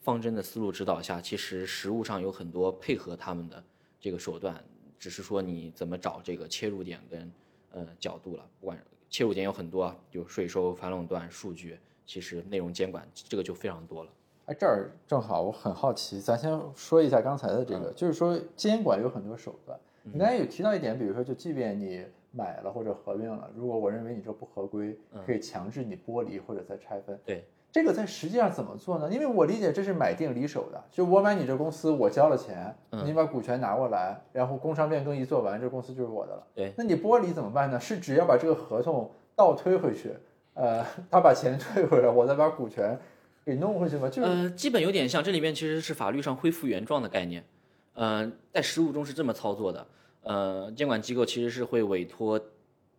[0.00, 3.62] 方针的思路指导下，其实实务上有很多配合他们的
[4.00, 4.64] 这个手段，
[4.98, 7.30] 只是说你怎么找这个切入点跟
[7.76, 8.44] 呃角度了。
[8.58, 14.10] 不管切入点有很多啊，有税收、反垄断、数据，其实内容监管这个就非常多了。
[14.46, 19.78] 哎，这儿正好，我很好奇，咱先说一下刚才的这个，就是说监管有很多手段。
[20.02, 27.18] 你刚才有提到一点，比如说，就即便你买了或者合并了，如果我认为你这不合规，可以强制你剥离或者再拆分。
[27.24, 27.44] 对，
[27.76, 29.12] 这个在实际上怎么做呢？
[29.12, 36.46] 因为我理解这是买定离手的，就我买你这公司，我交了钱，你把股权拿过来，然后工商变更一做完，这公司就是我的了。
[36.54, 37.78] 对，那你剥离怎么办呢？
[37.78, 40.14] 是只要把这个合同倒推回去，
[40.54, 42.98] 呃，他把钱退回来，我再把股权。
[43.44, 44.08] 给弄回去吗？
[44.08, 47.44] 就是呃，基本有点像，这里面其实是法律上恢复原状的概念。
[47.92, 49.86] 嗯，在实务中是这么操作的。
[50.22, 52.40] 呃，监管机构其实是会委托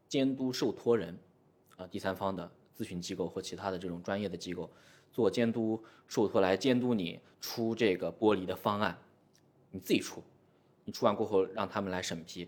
[0.07, 1.17] 监督受托人，
[1.77, 4.69] 啊，第三方的咨询机构或其他的这种专业的机构
[5.11, 8.95] 做监督受托来监督你出这个剥离的方案，
[9.71, 10.21] 你自己出，
[10.85, 12.47] 你出完过后让他们来审批。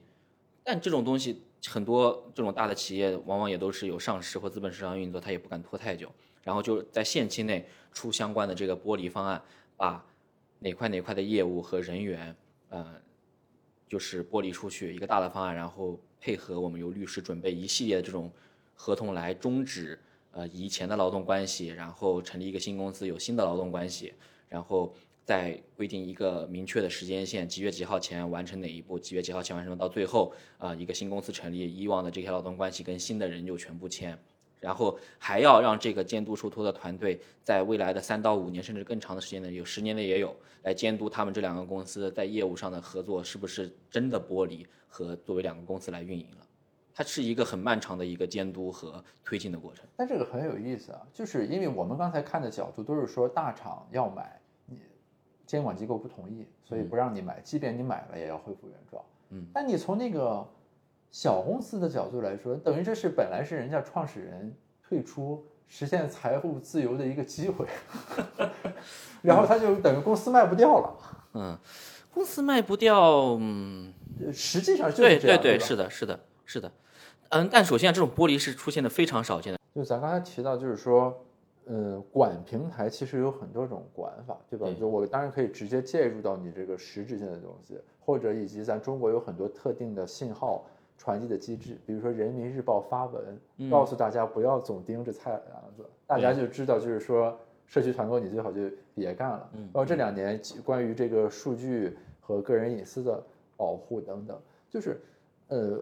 [0.64, 6.12] 但这种东西很多这种大的企业往往也都是有上市或资本市场运作，他也不敢拖太久。
[6.44, 9.42] 然后就在限期内出相关的这个剥离方案，
[9.76, 10.04] 把
[10.60, 12.36] 哪块哪块的业务和人员，
[12.70, 13.02] 呃，
[13.88, 18.32] 就是剥离出去一个大的方案，然后配合我们由律师准备一系列的这种
[18.74, 20.00] 合同来终止
[20.32, 24.14] 呃以前的劳动关系，然后成立一个新公司有新的劳动关系，
[24.48, 24.94] 然后
[25.26, 34.18] 再规定一个明确的时间线，几月几号前完成哪一步，几月几号前完成到最后啊一个新公司成立，以往的这些劳动关系跟新的人就全部签。
[34.60, 46.46] 然后还要让这个监督受托的团队在未来的三到五年甚至更长的时间内，有十年的也有，来监督他们这两个公司在业务上的合作是不是真的剥离和作为两个公司来运营了。
[47.00, 49.86] 它是一个很漫长的一个监督和推进的过程。
[49.96, 54.78] 但这个很有意思啊，就是因为我们刚才看的角度都是说大厂要买，你
[55.46, 59.02] 监管机构不同意，所以不让你买，即便你买了也要恢复原状。
[59.30, 60.46] 嗯，但你从那个。
[61.12, 64.56] 小公司的角度来说，等于这是本来是人家创始人
[64.88, 67.66] 退出实现财务自由的一个机会，
[69.24, 70.98] 然后他就等于公司卖不掉了。
[71.34, 71.58] 嗯，
[72.14, 73.92] 公司卖不掉，嗯，
[74.32, 76.72] 实际上就是对对对，是的，是的，是的。
[77.30, 79.60] 嗯，但首先这种剥离是出现的非常少见的。
[79.74, 81.16] 就咱刚才提到，就是说，
[81.66, 84.68] 嗯，管平台其实有很多种管法，对吧？
[84.80, 90.66] 就我当然可以直接介入到你这个实质性的东西，或者以及咱中国有很多特定的信号。
[91.02, 93.40] 传递的机制，比如说人民日报发文，
[93.72, 98.64] 告诉大家不要总盯着菜篮子，大家就知道，就是说社区团购你最好就
[98.94, 99.50] 别干了。
[99.54, 103.24] 然后这两年关于这个数据和个人隐私的
[103.56, 104.38] 保护等等，
[104.70, 105.00] 就是，
[105.48, 105.80] 呃，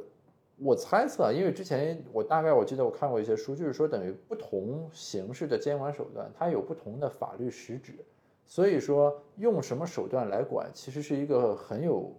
[0.57, 7.93] 我猜测，因为之前我大概我记得我看过一些书，就是说等于不同形式的监管手段，它有不同的法律实质，
[8.45, 12.11] 所以说用什么手段来管，其实是一个很有。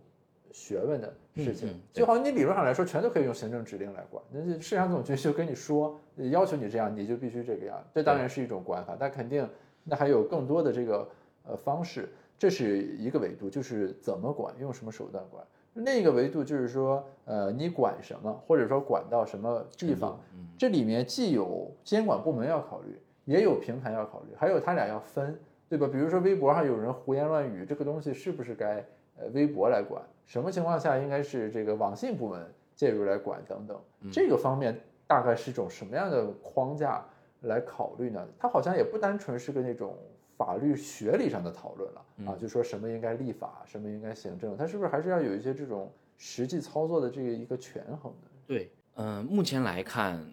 [0.50, 4.24] 学问的事情，就好像你理论上来说，全都可以用行政指令来管。
[4.32, 7.84] 那市场总局就跟你说，要求你这样，你就必须这个样。
[7.94, 9.46] 这当然是一种管法，但肯定
[9.84, 11.06] 那还有更多的这个
[11.46, 12.08] 呃方式。
[12.38, 15.46] 这是一个维度，就是怎么管，用什么手段管。
[15.84, 20.18] 另一个维度就是说，呃，你管什么，或者说管到什么地方。
[20.56, 25.38] 这里面既有监管部门要考虑，也有平台要考虑，还有他俩要分，
[25.68, 25.88] 对吧？
[25.90, 28.84] 比如说微博上有人胡言乱语，这个东西是不是该？
[29.20, 32.40] 呃，微博来管，什么情况下应该是这个网信部门
[32.76, 33.76] 介入来管等等，
[34.12, 37.04] 这个方面大概是一种什么样的框架
[37.40, 38.24] 来考虑呢？
[38.38, 39.96] 它好像也不单纯是个那种
[40.38, 48.30] 法律学理上的讨论了啊，就说什么应该立法，什么应该行政，它是不是还是要有一些这种实际操作的这个一个权衡的？
[48.46, 50.24] 对，嗯，目前来看，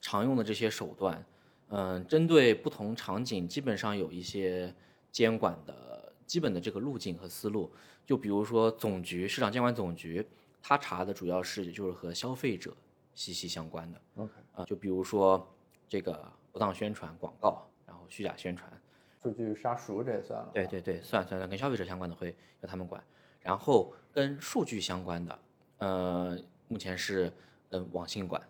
[0.00, 1.24] 常用的这些手段，
[1.68, 4.74] 嗯，针对不同场景，基本上有一些
[5.12, 5.86] 监管的。
[6.26, 7.72] 基本的这个路径和思路，
[8.04, 10.22] 就比如说总局市场监管总局，
[10.60, 12.76] 他查的主要是就是和消费者
[13.14, 13.98] 息息相关的。
[14.16, 15.48] OK，啊，就比如说
[15.88, 18.70] 这个不当宣传广告，然后虚假宣传，
[19.22, 20.50] 数据杀熟这也算了。
[20.52, 23.02] 对对对，算算算，跟消费者相关的会由他们管。
[23.40, 25.38] 然后跟数据相关的，
[25.78, 27.32] 呃，目前是
[27.70, 28.42] 嗯网信管，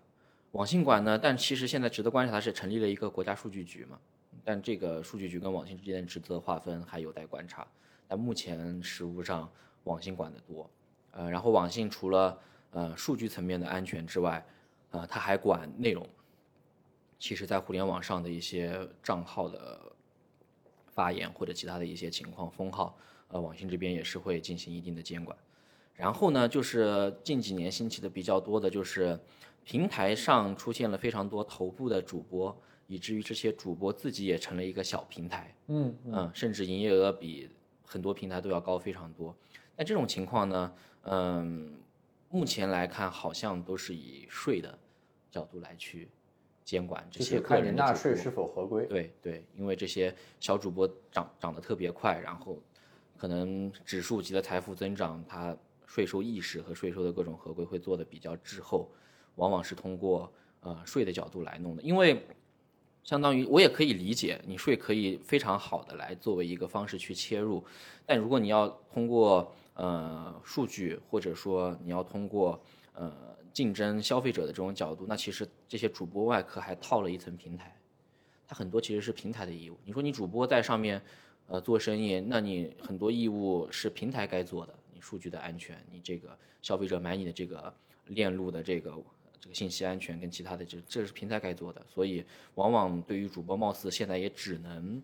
[0.52, 3.98] 网信管呢，但其实现在值得观察的是成立了一个国家数据局嘛。
[4.44, 7.66] 但这个数据局跟网信之间的职责划分还有待观察。
[8.06, 9.50] 但目前实务上，
[9.84, 10.68] 网信管的多，
[11.10, 12.38] 呃，然后网信除了
[12.70, 14.44] 呃数据层面的安全之外，
[14.90, 16.08] 呃，它还管内容。
[17.18, 19.87] 其实，在互联网上的一些账号的
[20.98, 25.38] 发言或者其他的一些情况封号，呃，网信这边也是会进行一定的监管。
[25.94, 29.16] 然后呢，就是近几年兴起的比较多的，就是
[29.62, 37.48] 平台上出现了非常多头部的主播，以至于这些主播自己也成了一个小平台，嗯嗯，甚至营业额比
[37.84, 39.32] 很多平台都要高非常多。
[39.76, 41.78] 那这种情况呢，嗯，
[42.28, 44.76] 目前来看好像都是以税的
[45.30, 46.08] 角度来去
[46.68, 48.84] 监管这些看人的主播纳税是否合规。
[48.84, 52.62] 对对，因为这些小主播涨涨得特别快，然后
[53.16, 58.86] 可能指数级的财富增长，它税收意识和税收的各种合规会做的比较滞后，
[59.36, 61.82] 往往是通过呃税的角度来弄的。
[61.82, 62.22] 因为
[63.02, 67.64] 相当于我也可以理解，你税可以非常好的来作为一个方式去切入，
[68.04, 77.74] 但如果你要通过呃数据，或者说你要通过呃竞争消费者的这种角度，那其实这些主播外壳还套了一层平台。
[78.46, 79.76] 它很多其实是平台的义务。
[79.84, 81.02] 你说你主播在上面，
[81.48, 87.72] 呃，做生意，那你很多义务是平台该做的，你数据的安全，你这个消费者买你的这个
[88.06, 88.90] 链路的这个
[89.38, 95.02] 这个信息安全跟其他的这这是平台该做的，所以往往对于主播，貌似现在也只能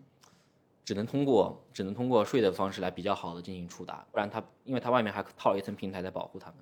[0.83, 6.57] 只能通过只能通过税的方式来比较好的进行触达，不然它因为它外面还套了一层平台在保护他们。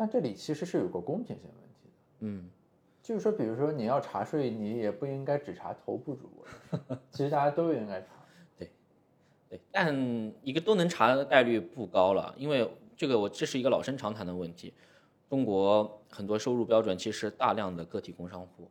[0.00, 2.48] 但这里其实是有个公平性问题的，嗯，
[3.02, 8.06] 就是说，比如说你要查税，你也不应该只查头部主播，其实大家都应该查。
[8.56, 8.70] 对，
[9.50, 9.94] 对但
[10.42, 14.72] 一个都能查的概率不高了，因为这个我这是一个老生常谈的问题。
[15.28, 18.70] 中国很多收入标准其实大量的个体工商户，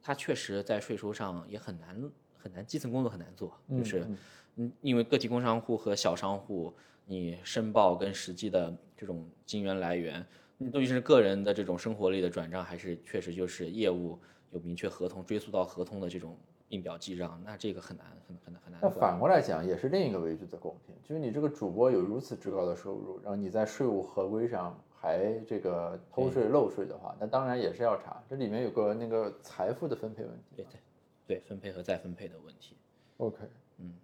[0.00, 4.06] 他确实在税收上也很难很难，基层工作很难做，就是
[4.54, 6.72] 嗯，因为个体工商户和小商户，
[7.06, 10.24] 你申报跟实际的这种金源来源，
[10.62, 14.18] 你到底是个人的这种生活类的转账，还是确实就是业务
[14.50, 16.36] 有明确合同追溯到合同的这种
[16.68, 18.90] 印表记账，那这个很难很很难很难那。
[18.90, 28.22] 反过来讲，也是另一个维度的公平，就是你这个主播有如此之高的收入，然后你在税务合规上还这个偷税漏税的话，那当然也是要查。
[28.28, 30.56] 这里面有个那个财富的分配问题。
[30.56, 30.80] 对对
[31.26, 32.76] 对，分配和再分配的问题。
[33.16, 33.38] OK，
[33.78, 33.94] 嗯，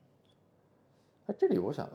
[1.27, 1.87] 那这里我想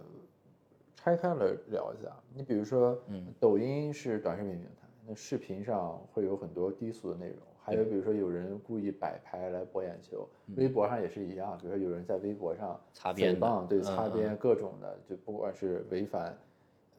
[1.04, 2.16] 拆开了聊一下。
[2.32, 16.38] 你比如说，嗯，抖音是短视频平台，那视频上会有很多低俗的内容，还有比如说有人故意摆拍来博眼球，微博上也是一样，比如说有人在微博上嗯擦边对嗯擦边各种的，就不管是违反，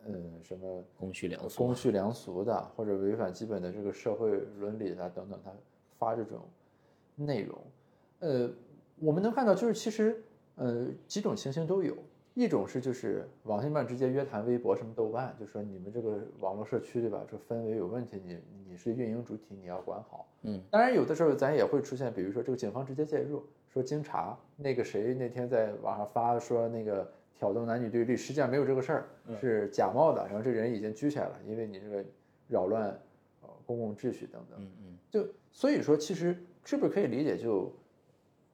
[0.05, 1.59] 嗯，什么公序良俗。
[1.59, 5.53] 公序良俗的，或者违反基本的这个社会伦理的等等，他
[5.97, 6.41] 发这种
[7.15, 7.57] 内容，
[8.19, 8.51] 呃，
[8.99, 10.21] 我们能看到就是其实
[10.57, 11.97] 呃几种情形都有，
[12.35, 20.27] 一种是就是网信办直接约谈微博什么豆瓣，就说你们这个网络社区对吧，这氛围有问题，你你是运营主体，你要管好。
[20.43, 29.09] 嗯，当然有的时候咱也会出现，比如说这个警方直接介入，说经查那个谁那天在网上发说那个挑动男女对立，实际上没有这个事儿，
[29.41, 32.05] 是假冒的，然后这人已经拘起来了，因为你这个
[32.49, 32.89] 扰乱
[33.43, 34.59] 呃公共秩序等等。
[34.59, 37.71] 嗯嗯，就所以说，其实是不是可以理解，就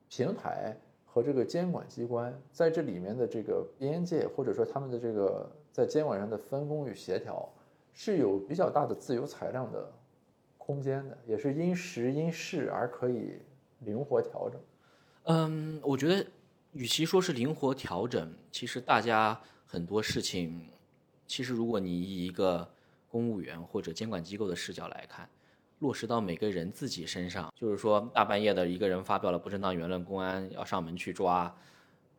[0.08, 0.76] 平台
[1.18, 7.52] 和这个监管机关在这里面的这个边界，或者说他们的这个在监管上的分工与协调，
[7.92, 9.90] 是有比较大的自由裁量的
[10.56, 13.32] 空间的，也是因时因势而可以
[13.80, 14.60] 灵活调整。
[15.24, 16.24] 嗯，我觉得
[16.72, 20.68] 与其说是灵活调整，其实大家很多事情，
[21.26, 22.68] 其实如果你以一个
[23.10, 25.28] 公务员或者监管机构的视角来看，
[25.80, 31.54] 落实到每个人自己身上，就是说大半夜的一个人发表了不正当言论，公安要上门去抓，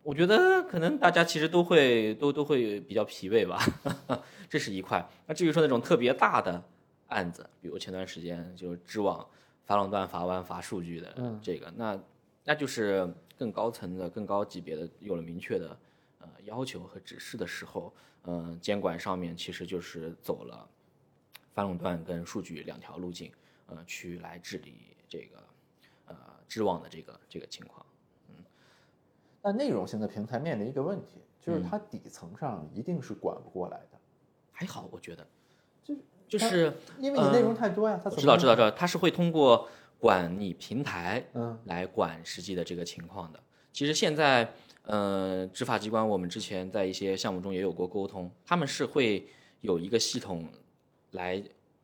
[0.01, 3.59] 我觉得可能大家其实都会都都会比较疲惫吧，
[4.49, 5.05] 这是一块。
[5.27, 6.63] 那至于说那种特别大的
[7.07, 9.27] 案子，比如前段时间就是知网
[9.65, 11.99] 反垄断、罚弯、罚数据的这个，那
[12.45, 15.77] 那就是更高层的、更高级别的有了明确的
[16.19, 17.93] 呃要求和指示的时候，
[18.23, 20.65] 嗯、监管上面其实就是走了
[21.53, 23.29] 反垄断跟数据两条路径，
[23.69, 25.43] 呃，去来治理这个
[26.07, 26.15] 呃
[26.47, 27.85] 知网的这个这个情况。
[28.29, 28.35] 嗯
[29.41, 33.97] 但内容型的平台面临一个问题，就是它底层上一定是管不过来的，
[34.51, 35.25] 还好，我觉得
[35.81, 35.95] 就
[36.27, 43.39] 就是因为你内容太多呀，它怎么知道知道知道，它是会通过管你平台嗯来管实际的这个情况的。
[43.71, 44.53] 其实现在，
[44.83, 49.25] 呃，执法机关我们之前在一些项目中也有过沟通，他们是会
[49.61, 50.49] 有一个系统
[51.11, 51.41] 来，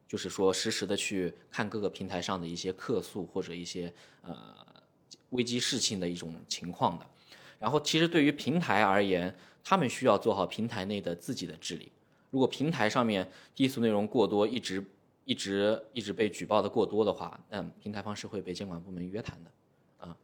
[0.08, 4.36] 就是说实时的去看各个平台上的一些客诉或者一些呃
[5.32, 7.06] 危机事情的一种情况的。
[7.58, 9.34] 然后，其实对于平台而言，
[9.64, 11.92] 他们需要做好平台内的自己的治理。
[12.30, 14.84] 如果平台上面低俗内容过多，一直
[15.24, 19.50] 一直一直被举报的过多的话，那，平台方是会被监管部门约谈的，
[20.06, 20.16] 啊，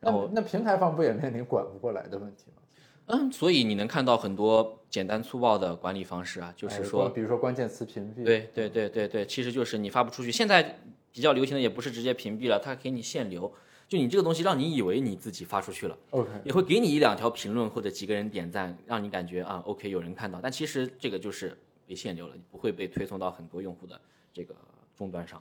[0.00, 2.62] 然后那那平台方不也面临管不过来的问题吗？
[3.06, 10.32] 嗯，所以你能看到很多简单粗暴的管理方式啊，就是说，比如说关键词屏蔽，对对对对对，其实就是你发不出去。
[10.32, 10.80] 现在
[11.12, 13.52] 比较流行的也不是直接屏蔽了，它给你限流，
[13.88, 24.00] 就你这个东西让你以为你自己发出去了，OK，也会给你一两条评论或者几个人点赞，让你感觉啊 OK 有人看到，但其实这个就是被限流了，你不会被推送到很多用户的
[24.32, 24.54] 这个
[24.96, 25.40] 终端上。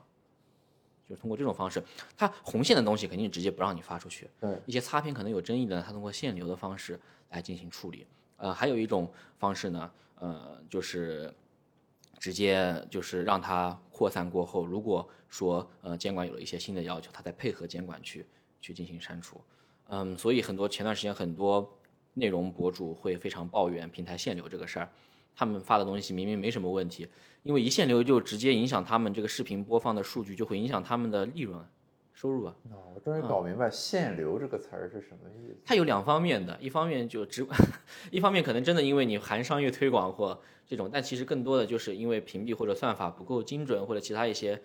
[1.07, 1.83] 就是通过这种方式，
[2.17, 4.27] 它红线的东西肯定直接不让你发出去。
[4.41, 6.99] 对，一些擦边可能有争议的，它通过限流的方式
[7.35, 8.07] 来进行处理。
[8.37, 11.33] 呃，还有一种方式呢，呃，就是
[12.17, 18.25] 直接就是让它扩散过后，如果说呃监管有了一些新的要求，它再配合监管去
[18.61, 19.39] 去进行删除。
[19.89, 21.77] 嗯，所以很多前段时间很多
[22.13, 24.89] 内容博主会非常抱怨平台限流这个事儿。
[25.35, 27.07] 他们发的东西明明没什么问题，
[27.43, 31.61] 因为一限流就直接影响他们这个视频播放的数据，就会影响他们的利润、
[32.15, 32.55] 收入啊。
[32.71, 35.57] 哦，我终于搞明白“限流”这个词儿是什么意思。
[35.63, 37.45] 它有两方面的，一方面就直，
[38.09, 44.59] 一方面可能真的因为你含商业推广或这种，但其实更多的就是因为屏蔽或者算法不够精准，或者其他一些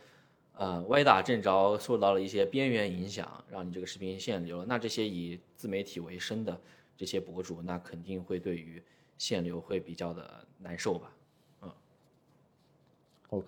[0.54, 4.64] 呃歪打正着，受到了一些边缘影响，让你这个视频限流了。
[4.66, 6.58] 那这些以自媒体为生的
[6.96, 8.82] 这些博主，那肯定会对于。
[9.18, 11.12] 限流会比较的难受吧，
[11.60, 11.70] 嗯
[13.28, 13.46] ，OK，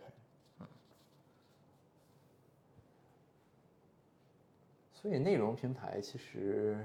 [5.03, 6.79] 所以内容平台其实，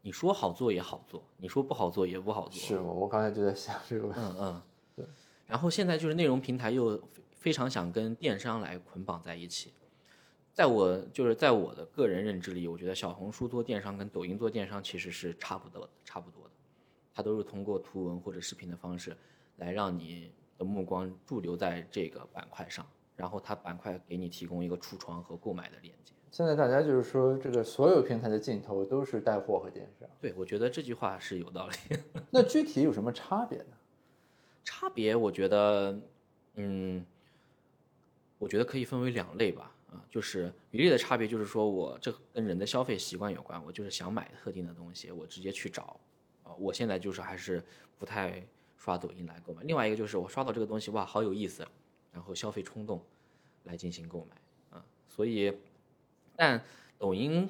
[0.00, 2.58] 你说好做也好做，你说不好做也不好做。
[2.58, 2.84] 是吗？
[2.84, 4.22] 我刚才就在想这个问题。
[4.22, 4.62] 嗯嗯，
[4.96, 5.06] 对。
[5.46, 6.98] 然后现在就是内容平台又
[7.34, 9.74] 非常想跟电商来捆绑在一起，
[10.54, 16.50] 在我就是在我的个人认知里，我觉得小红书做电商跟抖音做电商其实是差不多的，差不多的。
[17.12, 19.14] 它都是通过图文或者视频的方式，
[19.58, 26.13] 来让你的目光驻留在这个板块上，然后它板块给你提供一个橱窗和购买的链接。
[26.34, 30.08] 现在大家就是说，这个所有平台的尽头都是带货和电商。
[30.20, 31.96] 对，我觉得这句话是有道理。
[32.28, 33.76] 那具体有什么差别呢？
[34.64, 35.96] 差别，我觉得，
[36.56, 37.06] 嗯，
[38.36, 39.70] 我觉得可以分为两类吧。
[39.92, 46.00] 啊，就是一类的差别，就是说我这跟人的消费习惯有关，我就是想买特定的东西，我直接去找。
[46.42, 47.62] 啊我现在就是还是
[47.96, 48.44] 不太
[48.76, 49.62] 刷抖音来购买。
[49.62, 51.64] 另外一个就是我刷到这个东西哇，好有意思，
[52.10, 53.00] 然后消费冲动
[53.62, 54.84] 来进行购买啊。
[55.06, 55.56] 所以，
[56.36, 56.62] 但
[56.98, 57.48] 抖音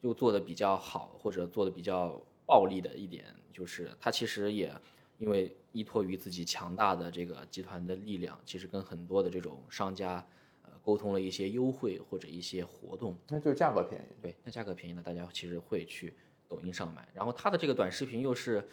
[0.00, 4.72] 就做的比较好，或者做的比较暴力的一点，就是它其实也
[5.18, 10.26] 因为依托于自己强大的这个集团的力量，其实跟很多的这种商家
[10.62, 13.16] 呃沟通了一些优惠或者一些活动。
[13.28, 14.22] 那就是价格便宜。
[14.22, 16.14] 对，那价格便宜呢，大家其实会去。
[16.48, 18.64] 抖音上买，然后它的这个短视频又是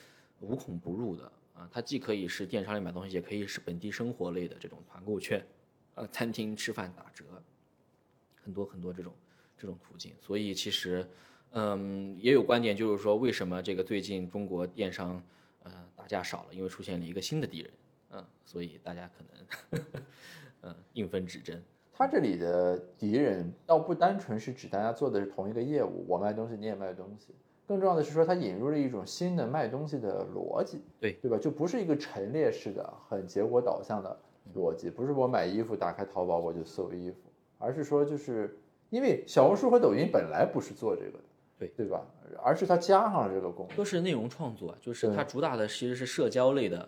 [0.42, 1.26] 无孔不入的
[1.56, 5.44] 啊，它既可以是电商里买东西，也可以是本地生活类的这种团购券，
[5.96, 7.26] 呃，餐厅吃饭打折，
[8.44, 9.12] 很多很多这种
[9.58, 10.14] 这种途径。
[10.20, 11.08] 所以其实，
[11.52, 15.22] 嗯，也有观点就是说，为什么这个最近中国电商
[15.64, 16.54] 呃打架少了？
[16.54, 17.72] 因为出现了一个新的敌人，
[18.12, 19.84] 嗯，所以大家可能
[20.62, 21.62] 嗯应分指针。
[21.96, 27.36] 他这里的敌人倒不单纯是指大家做的是同一个业务，我卖东西你也卖东西。
[27.66, 31.38] 更重要的是说，他引入了一种新的卖东西的逻辑，对对吧？
[31.38, 34.20] 就不是一个陈列式的、很结果导向的
[34.56, 37.18] 逻辑，不是我买衣服打开淘宝我就搜衣服，
[37.58, 38.58] 而是说，就是
[38.94, 41.24] 因为小红书和抖音本来不是做这个的，
[41.58, 42.06] 对对吧？
[42.44, 46.88] 而是它加上了这个功能，都是内容创作，就是它主打的其实是社交类的、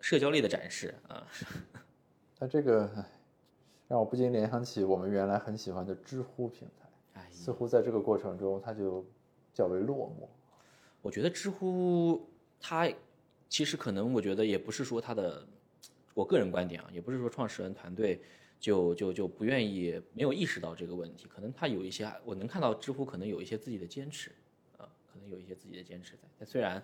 [0.00, 1.26] 社交类的展示啊。
[2.38, 2.90] 它这个
[3.88, 7.28] 让我不禁联想起我们原来很喜欢的知乎平台。
[7.30, 9.04] 似乎在这个过程中，它就
[9.52, 10.26] 较为落寞。
[11.02, 12.26] 我觉得知乎
[12.58, 12.90] 它
[13.50, 15.46] 其实可能，我觉得也不是说它的，
[16.14, 18.22] 我个人观点啊，也不是说创始人团队
[18.60, 21.26] 就就就不愿意，没有意识到这个问题。
[21.28, 24.30] 可能他有一些，我能看到知乎可能有一些自己的坚持，
[24.76, 26.28] 啊，可能有一些自己的坚持在。
[26.38, 26.82] 但虽然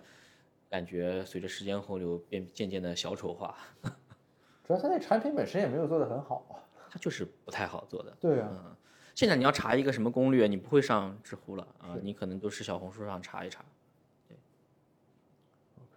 [0.69, 3.57] 感觉随着时间洪流变渐渐的小丑化，
[4.63, 6.55] 主要他那产品本身也没有做得很好啊，
[6.89, 8.15] 它就是不太好做的。
[8.19, 8.77] 对啊。
[9.13, 13.63] 现在你要查一个什么攻略，你不会上知乎了啊，你可能都是小红书上查一查。
[14.27, 14.35] 对
[15.77, 15.91] ，OK。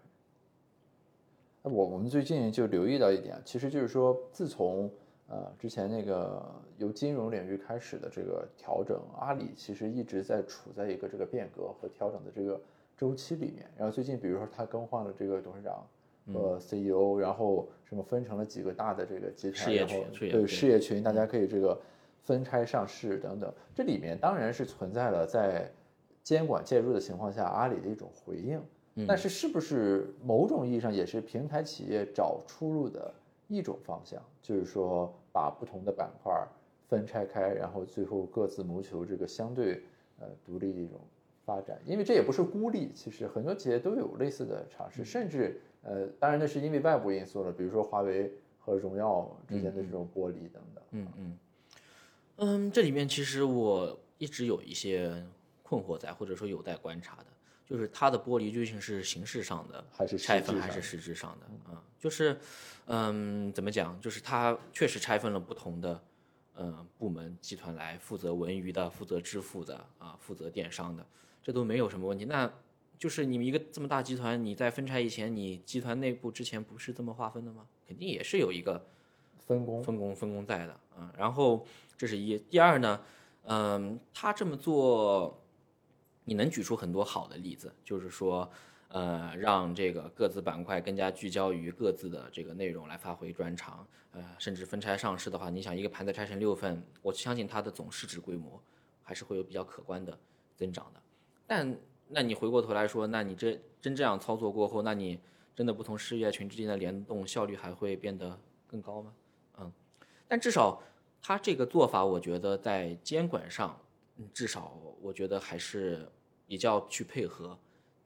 [1.62, 4.88] 我我们最近就留意到一点，其实就是说，自从
[5.28, 6.44] 呃之前那个
[6.76, 12.60] 由金融领域开始的这个调整，阿里其实一直在处在一个这个变革和调整的这个
[12.96, 13.70] 周期里面。
[13.76, 15.86] 然后最近，比如说他更换了这个董事长
[16.32, 21.80] 和 CEO，然后什么分成了几个大的这个集团，然后对事业群，大家可以这个。
[22.24, 25.66] 分拆上市等等，这里面当然是存在了在
[26.22, 28.60] 监管介入的情况下，阿里的一种回应。
[29.06, 33.14] 但是是不是某种意义上也是平台企业找出路的
[33.48, 34.22] 一种方向？
[34.40, 36.32] 就是说把不同的板块
[36.88, 39.82] 分拆开，然后最后各自谋求这个相对
[40.20, 41.00] 呃独立的一种
[41.44, 41.78] 发展。
[41.84, 50.84] 因为这也不是孤立，其实很多企业都有类似的尝试，甚至呃，当然那是因为外部因素了，比如说华为和荣耀之间的这种剥离等等。
[50.92, 51.38] 嗯嗯
[52.36, 55.24] 嗯，这里面其实我一直有一些
[55.62, 57.24] 困惑在，或者说有待观察的。
[57.68, 61.84] 就是它的剥离究竟是形式上的还是拆分，还是实质上的啊？
[61.98, 62.38] 就是，
[62.86, 64.00] 嗯，怎么讲？
[64.00, 66.02] 就是它确实拆分了不同的，
[66.56, 71.04] 嗯，部门集团来负责文娱的，负责支付的，啊，负责电商的，
[71.42, 72.24] 这都没有什么问题。
[72.24, 72.50] 那
[72.98, 77.66] 就是你们一个这么大集团，你在分拆以前，你集团内部之前不是这么划分的吗？
[77.86, 78.82] 肯定也是有一个
[79.46, 81.12] 分工、分工、分工在的啊。
[81.18, 81.66] 然后
[81.98, 83.02] 这是一，第二呢，
[83.42, 85.44] 嗯，他这么做。
[86.28, 88.46] 你能举出很多好的例子，就是说，
[88.88, 98.62] 呃，让这个各自板块更加聚焦于各自的这个内容来发挥专长，呃，甚至分拆上市的话，你想一个盘子拆成六份，我相信它的总市值规模
[99.02, 100.18] 还是会有比较可观的
[100.54, 101.00] 增长的。
[101.46, 101.74] 但
[102.08, 105.18] 那你回过头来说，那你这真这样操作过后，那你
[105.56, 109.14] 真的不同事业群之间的联动效率还会变得更高吗？
[109.60, 109.72] 嗯，
[110.28, 110.82] 但至少
[111.22, 113.80] 他这个做法，我觉得在监管上，
[114.34, 116.06] 至少我觉得还是。
[116.48, 117.56] 比较去配合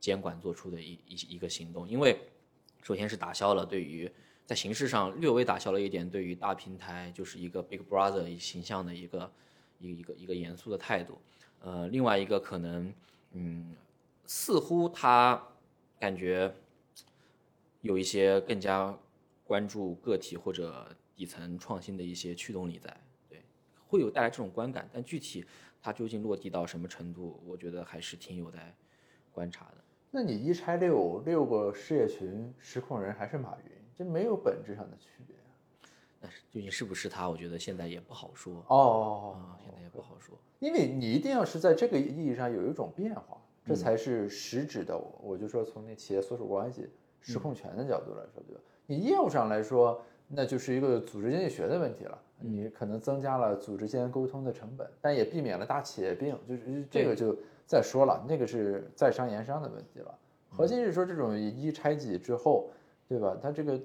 [0.01, 2.19] 监管做出的一一一个行动，因为
[2.83, 4.11] 首先是打消了对于
[4.45, 9.33] 在形式上略微打消了一点对于大平台就是一个 Big Brother 形象的一个
[9.79, 11.19] 一个一个一个严肃的态度，
[11.61, 12.93] 呃，另外一个可能
[13.31, 13.77] 嗯，
[14.27, 15.41] 似乎他
[16.01, 16.53] 感觉
[17.81, 18.99] 有一些更加
[19.45, 23.41] 关注个体或者底层创新的一些驱动力在，对，
[23.87, 25.45] 会有带来这种观感，但具体。
[25.83, 27.43] 它究竟落地到什么程度？
[27.45, 28.73] 我觉得还是挺有待
[29.33, 29.79] 观察的。
[30.13, 35.35] 那你一拆六六个事业群，实控人还是马云，这没有本质上的区别
[36.21, 37.29] 但是究竟是不是他？
[37.29, 38.65] 我觉得现在也不好说。
[38.69, 44.97] 哦，现在也不好说，因为你一定要是在这个意义上有一种变化，这才是实质的。
[45.21, 46.89] 我就说从那企业所属关系、
[47.21, 48.61] 实控权的角度来说，对吧？
[48.87, 50.01] 你业务上来说。
[50.35, 60.19] 那就是一个组织经济学的问题了，你可能增加了组织间沟通的成本，但也避免了大企业病，就是这个就再说了，那个是在商言商的问题了。
[60.49, 62.71] 核心是说这种一拆解之后，
[63.07, 63.37] 对吧？
[63.43, 63.79] 它这个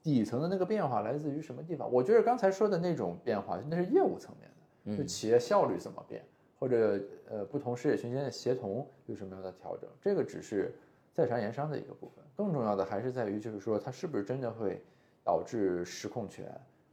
[0.00, 1.90] 底层的那个变化来自于什么地方？
[1.92, 6.24] 我觉得刚才说的那种变化，那是业务层面的，就企业效率怎么变，
[6.58, 10.72] 或者呃不同事业群间的协同有什么样的调整，这个只是
[11.12, 12.24] 在商言商的一个部分。
[12.36, 14.80] 更重要的还是在于，就是说它是不是真的会。
[15.24, 16.44] 导致实控权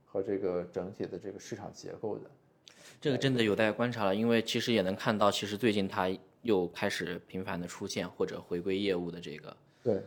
[0.05, 2.31] 和这个整体的这个市场结构的，
[3.01, 4.15] 这个真的有待观察了。
[4.15, 6.09] 因为其实也能看到，其实最近它
[6.41, 10.01] 又开始频繁的出现或者回归业务的这个对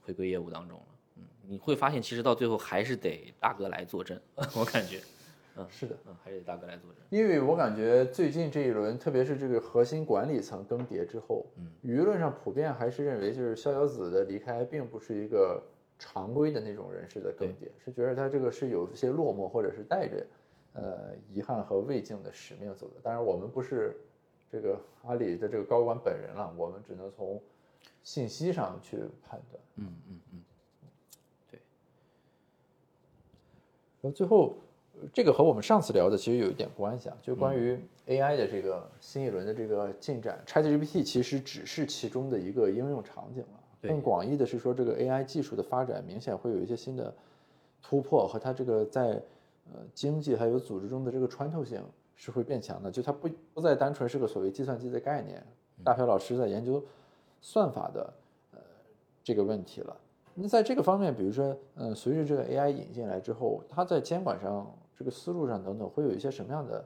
[0.00, 0.84] 回归业务当中了。
[1.16, 4.20] 嗯，你会发现其实到最后还是得大哥来坐镇，
[4.56, 5.00] 我感觉，
[5.56, 7.02] 嗯，是的，嗯，还是得大哥来坐镇。
[7.10, 15.62] 因为我感觉最近这一轮，特别是这个核心管理层更迭之后，嗯，舆论上普遍还是认为，就是逍遥子的离开并不是一个。
[16.04, 20.26] 常规的那种人士的更迭，是觉得他这个是有一些落寞，或者是带着
[20.72, 22.94] 呃遗憾和未尽的使命走的。
[23.04, 23.96] 当然，我们不是
[24.50, 27.40] 这个阿里的这个高管本人了，我们只能从
[28.02, 29.62] 信息上去判断。
[29.76, 30.40] 嗯嗯嗯，
[31.48, 31.60] 对。
[34.00, 34.56] 然后最后，
[35.12, 37.78] 这个和我们上次聊的其实有一点关系啊，就关于
[38.08, 43.61] AI 的这个新一轮的这个进展，ChatGPT 其实只是其中的一个应用场景了。
[43.82, 47.12] 更广义的是说，这个 AI 技术的发展明显会有一些新的
[47.82, 49.20] 突破，和它这个在
[49.72, 51.82] 呃经济还有组织中的这个穿透性
[52.14, 52.90] 是会变强的。
[52.90, 55.44] 就它不不再单纯是个所谓计算机的概念，
[55.82, 56.82] 大朴老师在研究
[57.40, 58.12] 算法的
[58.52, 58.58] 呃
[59.24, 59.96] 这个问题了。
[60.34, 64.66] 那在这个方面，比如说，嗯，随着这个 AI 引进来之后，它在监管上、
[64.96, 66.84] 这个思路上等等，会有一些什么样的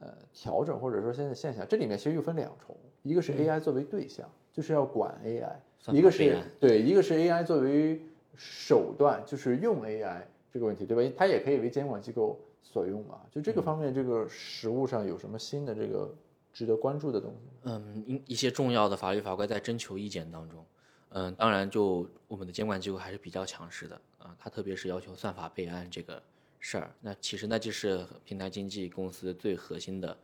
[0.00, 1.66] 呃调整，或者说现在现象？
[1.66, 5.56] 这里面其实又分两重，一个是 AI 作为对象，就是要管 AI。
[5.86, 8.00] 一个是对，一个是 AI 作为
[8.36, 10.22] 手段，就是用 AI
[10.52, 11.14] 这个问题，对吧？
[11.16, 13.20] 它也可以为监管机构所用嘛。
[13.30, 16.14] 就这个方面，这个实务上有什么新的这个
[16.52, 17.48] 值得关注的东西？
[17.64, 20.64] 嗯，一一些重要的法律法规在征求意见当中，
[21.10, 24.36] 嗯，当然就我们的监管机构还是比较强势的啊。
[24.38, 26.22] 它特别是要求算法备案这个
[26.58, 30.16] 事儿，那其实那就是平台经纪公司最核心的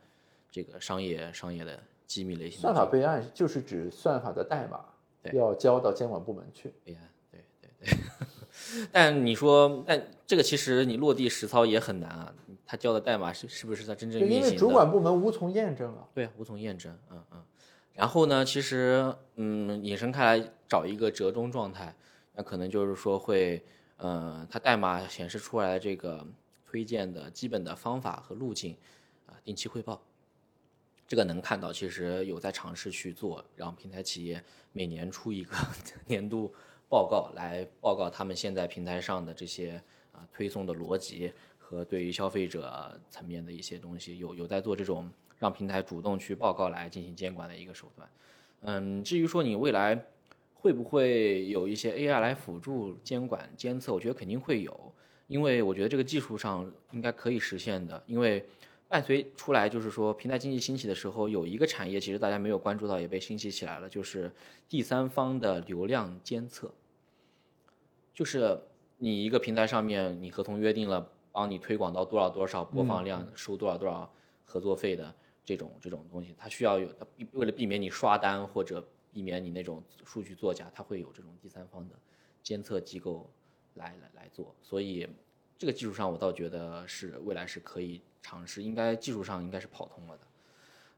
[0.51, 2.61] 这个商业商业的机密类型。
[2.61, 4.85] 算法备案就是指算法的代码。
[5.33, 6.73] 要交到监管部门去。
[6.83, 6.99] 对呀，
[7.31, 7.97] 对对对。
[8.91, 12.33] 但你说，但这个其实你落地实操也很难啊。
[12.65, 14.37] 他交的代码是是不是在真正运行？
[14.37, 16.07] 因为主管部门无从验证啊。
[16.13, 16.97] 对啊，无从验证。
[17.11, 17.43] 嗯嗯。
[17.93, 21.95] 然后呢，其实嗯，引申开来找一个折中状态，
[22.33, 23.63] 那可能就是说会，
[23.97, 26.25] 呃，它代码显示出来的这个
[26.65, 28.75] 推荐的基本的方法和路径，
[29.27, 30.01] 啊，定期汇报。
[31.07, 34.43] 这个能看到，其实有在尝试去做，让平台企业
[34.73, 35.55] 每年出一个
[36.07, 36.51] 年度
[36.89, 39.79] 报告来报告他们现在平台上的这些
[40.11, 48.09] 啊推送的逻辑和对于消费者层面的一些东西，有有在做这种让平台主动去报告来进行监管的一个手段。
[48.61, 50.03] 嗯，至于说你未来
[50.55, 54.93] 会不会有一些 AI 来辅助监管监测，我觉得肯定会有，
[55.27, 58.43] 因为我觉得这个技术上应该可以实现的，因为。
[58.87, 64.31] 伴随出来就是说，平台经济兴起的时候，有一个产业其实大家没有关注到，也被兴起起来了，就是
[64.69, 66.71] 第三方的流量监测。
[68.13, 68.61] 就是
[68.97, 74.09] 你一个平台上面，你合同约定了，帮你推广到多少多少播放量，收多少多少
[74.45, 75.13] 合作费的
[75.43, 76.87] 这种这种东西，它需要有，
[77.31, 81.95] 为了避免你刷单或者避免你那种数据作假，它会有这种第三方的
[82.43, 83.29] 监测机构
[83.73, 84.55] 来来来做。
[84.61, 85.09] 所以
[85.57, 87.99] 这个技术上，我倒觉得是未来是可以。
[88.27, 90.23] 尝试应该技术上应该是跑通了的，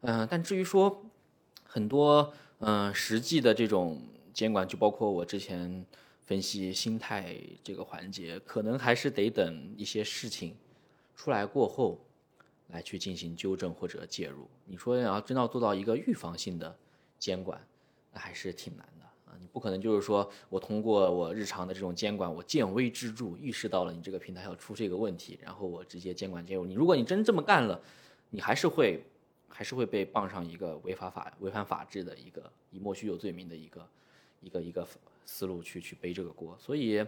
[0.03, 1.03] 嗯，但至于说
[1.65, 4.01] 很多嗯实际的这种
[4.34, 5.86] 监管，就包括我之前
[6.23, 10.55] 分析心态这个环节，可能还是得等一些事情
[11.17, 11.99] 出来过后
[12.69, 14.47] 来去进行纠正或者介入。
[14.63, 16.73] 你说要真要做到一个预防性的
[17.19, 17.59] 监管，
[18.13, 18.88] 那还是挺难。
[19.28, 26.65] 啊你不可能就是说我通过我日常的这种监管，我见微知著，意识到了你这个平台要出这个问题，然后我直接监管介入。
[26.65, 27.80] 你如果你真这么干了，
[28.30, 29.03] 你还是会
[29.49, 33.88] 还是会被傍上一个违法法违反法治的一个以莫须有罪名的一个
[34.39, 34.88] 一个一个
[35.25, 36.57] 思路去去背这个锅。
[36.57, 37.05] 所以，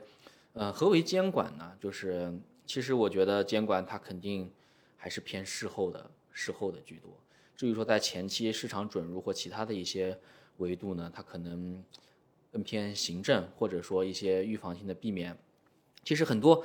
[0.54, 1.72] 呃，何为监管呢？
[1.80, 2.34] 就是
[2.66, 4.52] 其实我觉得监管它肯定
[4.98, 7.10] 还是偏事后的事后的居多。
[7.56, 10.18] 至于说在前期市场准入或其他的一些
[10.58, 11.82] 维度呢，它可能。
[12.52, 15.38] 更偏行政，或者说一些预防性的避免。
[16.04, 16.64] 其实很多，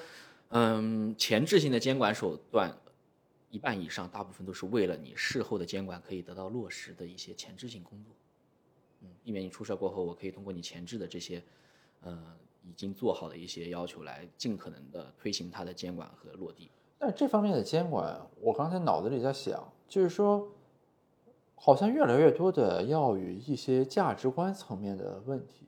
[0.49, 2.75] 嗯，前置性的监管手段，
[3.51, 8.15] 一半以上，大部分都是为了你事后的监管可以得到落实的一些前置性工作。
[9.03, 11.43] 嗯，避免你出事过后，我可以通过你前置的这些，
[12.03, 16.71] 呃，已经做好的一些要求来尽可能的推行它的监管和落地。
[16.99, 20.51] 但这方面的监管，我刚才脑子里在想，就是说。
[21.57, 25.67] 好像越来越多的要与一些价值观层面的问题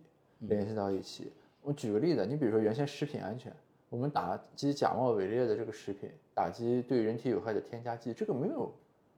[0.48, 1.32] 联系到一起。
[1.62, 3.52] 我举个例子，你比如说原先食品安全，
[3.88, 8.72] 我们打击假冒伪劣的这个食品，打击对人体有害的添加剂，这个没有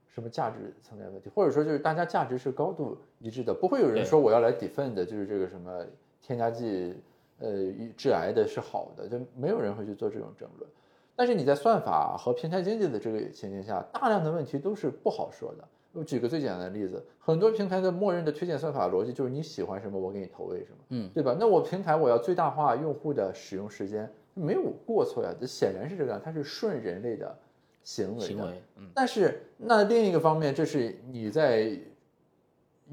[0.09, 5.85] 什么价值层面问题，或者说就是大家价值是高度一致的，不会有人说我要来 defend 就是这个什么
[6.23, 6.95] 添加剂，
[7.39, 7.51] 呃，
[7.97, 10.71] 致癌的是好的，就没有人会去做这种争论。
[11.15, 15.69] 但是你在算法和平台经济的这个情境下，大量的问题都是不好说的。
[15.99, 21.37] 我举个最简单的例子，很多平台的默认的推荐算法逻辑就是你喜欢什么，我给你投喂什么，嗯，对吧？
[21.39, 27.37] 那我平台我要最大化用户的使用时间，没有过错呀，这显然是这个样，它是顺人类的
[27.83, 28.21] 行为。
[28.21, 28.89] 行为，嗯。
[28.95, 31.77] 但是那另一个方面，这是你在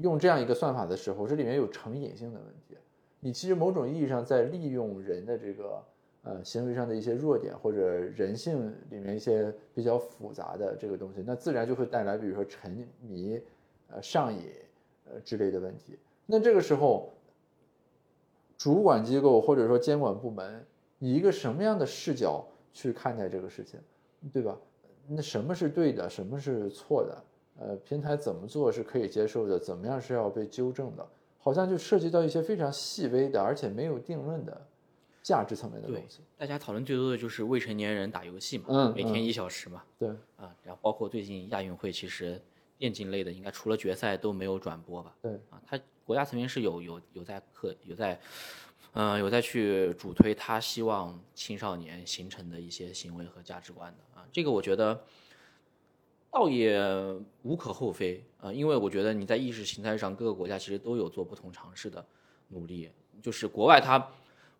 [0.00, 2.76] 用这样一个算法的时候，这里面有成瘾性的问题，
[3.20, 5.82] 你其实某种意义上在利用人的这个。
[6.28, 13.40] 呃，行为上的一些弱点或者人性里面一些比较复杂的这个东西，那自然就会带来，比如说沉迷、
[13.88, 14.50] 呃上瘾、
[15.04, 15.96] 呃之类的问题。
[16.26, 17.12] 那这个时候，
[18.58, 20.66] 主管机构或者说监管部门
[20.98, 23.78] 以一个什么样的视角去看待这个事情，
[24.32, 24.58] 对吧？
[25.06, 27.24] 那什么是对的，什么是错的？
[27.60, 31.06] 呃，平台怎么做是可以接受的，怎么样是要被纠正的？
[31.38, 34.66] 好像就涉及到一些非常细微的，而且没有定论的。
[35.26, 42.40] 价值层面的东西，大家讨论最多的就是未成年人打游戏嘛，嗯，每天一小时嘛，对，啊，然后包括最近亚运会，其实
[42.78, 48.20] 电竞类的应该除了决赛都没有转播吧，对，啊，他国家层面是有有有在课有在，
[48.92, 54.20] 嗯，有在去主推他希望青少年形成的一些行为和价值观的。
[54.20, 55.02] 啊，这个我觉得
[56.30, 56.80] 倒也
[57.42, 58.24] 无可厚非。
[58.38, 62.06] 啊，因为我觉得你在意识形态上各个国家其实都有做不同尝试的
[62.50, 62.88] 努力，
[63.20, 64.08] 就是国外它。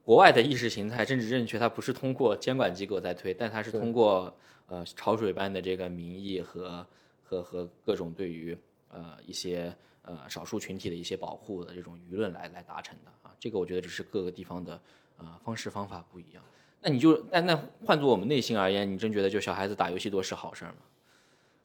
[0.07, 4.33] 国外的意识形态政治正确，它不是通过监管机构在推，但它是通过
[4.69, 6.87] 呃潮水般的这个民意和
[7.25, 8.57] 和和各种对于
[8.89, 13.35] 呃一些呃少数群体的一些保护的这种舆论来来达成的啊。
[13.41, 14.81] 这个我觉得只是各个地方的
[15.19, 16.45] 呃方式方法不一样。
[16.81, 20.75] 那你就那那换做我们内心而言，你真觉得就小孩子打游戏多是好事吗？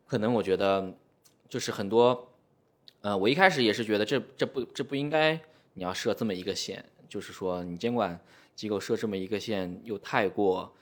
[0.08, 0.92] 可能我觉得
[1.48, 2.28] 就是很多
[3.02, 5.40] 呃我一开始也是觉得这这不这不应该
[5.76, 6.84] 你要设这么一个线。
[7.12, 8.18] 就是说，你监管
[8.56, 10.74] 机构设这么一个线，又太过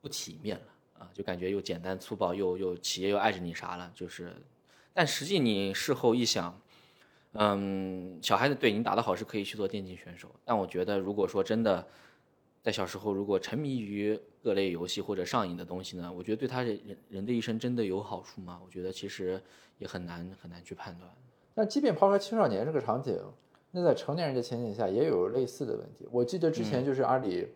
[0.00, 3.90] 不体面了啊，就感觉又简单粗暴，又又企业又碍着你啥了。
[3.92, 4.32] 就是，
[4.92, 6.56] 但实际你事后一想，
[7.32, 11.84] 嗯，小孩子对你打得好是可以去做电竞选手，但我觉得如果说真的
[12.62, 18.60] 在小时候如果沉迷于各类游戏或者上瘾的东西呢，我觉得对他人人的一生真的有好处吗？
[18.64, 19.42] 我觉得其实
[19.78, 21.10] 也很难很难去判断。
[21.52, 23.18] 但即便抛开青少年这个场景，
[23.76, 26.06] 那在成年人的前景下也有类似的问题。
[26.12, 27.48] 我记得之前就是阿里，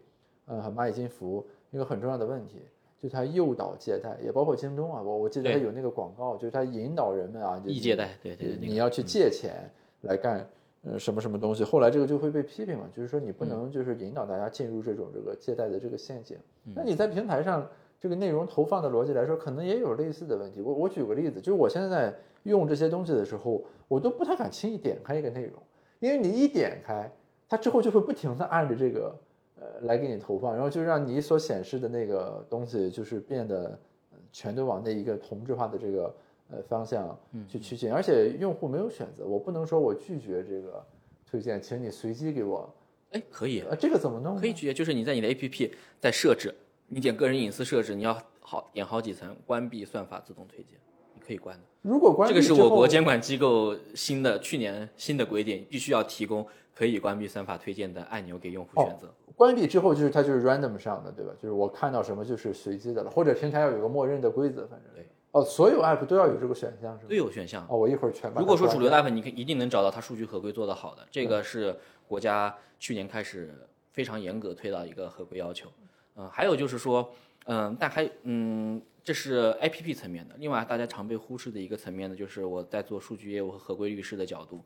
[0.47, 2.63] 呃，蚂蚁金服一个很重要的问题，
[3.01, 10.45] 就它诱导借贷，也包括京东啊，我我记得它有那个广告，就是它引导人们啊，就易借贷，对对你要去借钱来干
[10.83, 16.37] 呃什么什么东西，后来这个就会被批评嘛，就是说你不能就是引导大家进入这种这个借贷的这个陷阱。
[16.75, 17.65] 那你在平台上
[18.01, 20.61] 这个内容投放的逻辑来说，可能也有类似的问题。
[20.61, 25.55] 我我举个例子，就是我现在在用这些东西的时候，我都不太敢轻易点开一个内容，
[26.01, 27.11] 因为你一点开，
[27.49, 29.19] 它之后就会不停的按着这个
[29.61, 33.79] 呃来给你投放，然后就让你所显示的那个东西就是变得
[34.13, 36.15] 呃全都往那一个同质化的这个
[36.51, 37.19] 呃方向
[37.49, 40.85] 去趋近，而且用户没有选择，我不能说我拒绝这个
[41.27, 42.73] 推荐，请你随机给我，
[43.11, 44.37] 哎可以呃，这个怎么弄？
[44.37, 45.71] 可以拒绝就是你在你的 APP
[46.01, 46.55] 在设置，
[46.87, 50.98] 你点个人隐私设置，你要好点好几层，关闭算法自动推荐，你
[51.29, 51.63] 可以关的。
[51.83, 59.13] 如果关闭这个是我国监管机构新的去年新的规定，必须要提供可以关闭算法推荐的按钮给用户选择。
[59.37, 61.33] 关闭之后，就是它就是 random 上的，对吧？
[61.41, 65.07] 就是我看到什么就是随机的了，或者平台要有个默认的规则，反正对。
[65.33, 67.11] 哦，所有 app 都要有这个选项是吗？
[67.11, 67.67] 都有选项。
[67.69, 71.77] 哦，我一会儿全把如果说主流 app，你可以一定能找到它数据合规做得好的，这个是
[72.07, 73.55] 国家去年开始
[73.93, 75.69] 非常严格推到一个合规要求。
[76.17, 77.09] 嗯、还有就是说，
[77.45, 80.35] 嗯、但还嗯，这是 APP 层面的。
[80.37, 84.63] 另外，大家常被忽视的一个层面呢，就是我在做数据业务和合规律师的角度，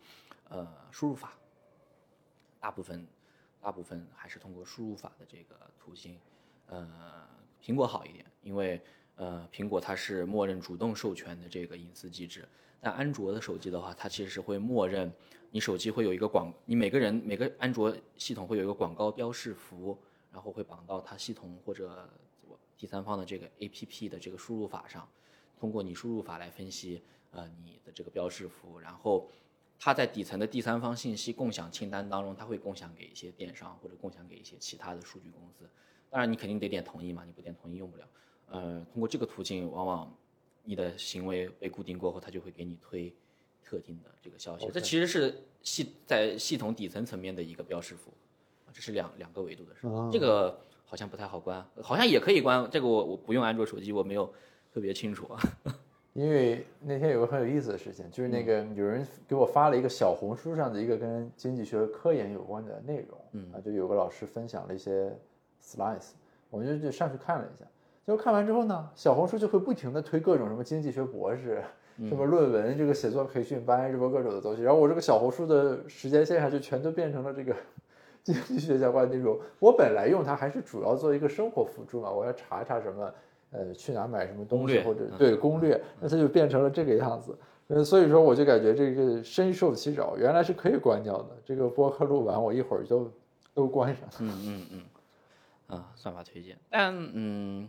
[0.49, 1.35] 呃，输入法，
[2.59, 3.07] 大部分
[3.61, 6.19] 大部分还是通过输入法的这个途径。
[6.67, 7.25] 呃，
[7.63, 8.81] 苹果好一点，因为
[9.15, 12.45] 呃，苹果它是默认主动授权的这个隐私机制，
[12.81, 15.13] 但安卓的手机的话，它其实是会默认
[15.53, 19.97] 你手机会有一个广，你每个人每个安卓系统会有一个广告标识符，
[20.33, 22.11] 然后会绑到它系统或者
[22.83, 25.09] 第三方的这个 APP 的这个输入法上，
[25.57, 29.31] 通过你输入法来分析呃你的这个标识符，然后
[29.79, 35.65] 它在底层的第三方信息共享清单当中，它会共享给一些电商或者共享给一些其他的数据公司。
[36.11, 38.09] 当然，你肯定得点同意嘛，你不点同意用不了。
[38.49, 40.13] 呃，通过这个途径，往往
[40.65, 43.15] 你的行为被固定过后，它就会给你推
[43.63, 44.69] 特定的这个消息。
[44.75, 48.13] 这其实是系在系统底层层面的一个标识符，
[48.73, 49.83] 这是两两个维度的事。
[50.11, 50.61] 这个
[50.93, 52.69] 好像不太好关，好像也可以关。
[52.71, 54.31] 这个我我不用安卓手机，我没有
[54.71, 55.41] 特别清楚啊。
[56.13, 65.11] 因为那天有个很有意思的事情，就是那个有人给我发了一个小红书上的一个跟经济学科研有关的内容，嗯啊，就有个老师分享了一些
[65.65, 66.11] slides，
[66.51, 67.65] 我就就上去看了一下，
[68.05, 71.65] 结果看完之后呢，小红书就会不停的推各种什么经济学博士、
[72.07, 77.57] 什么论文、这个写作培训班，什么各种的东西，然后我这个小红书的时间线上就全都变成了这个
[78.25, 79.39] 经济学相关那种。
[79.59, 83.13] 我本来用它还是主要做一个生活辅助嘛，我要查一查什么。
[83.55, 87.37] 呃，去哪买什么东西，或者对攻略，那它就变成了这个样子。
[87.69, 91.29] 嗯，所以说我就感觉这个深受其扰，原来是可以关掉的。
[91.45, 93.13] 这个播客录完，我一会儿就
[93.53, 94.09] 都关上。
[94.21, 94.67] 嗯 嗯
[95.69, 97.69] 嗯，啊，算法推荐，但嗯，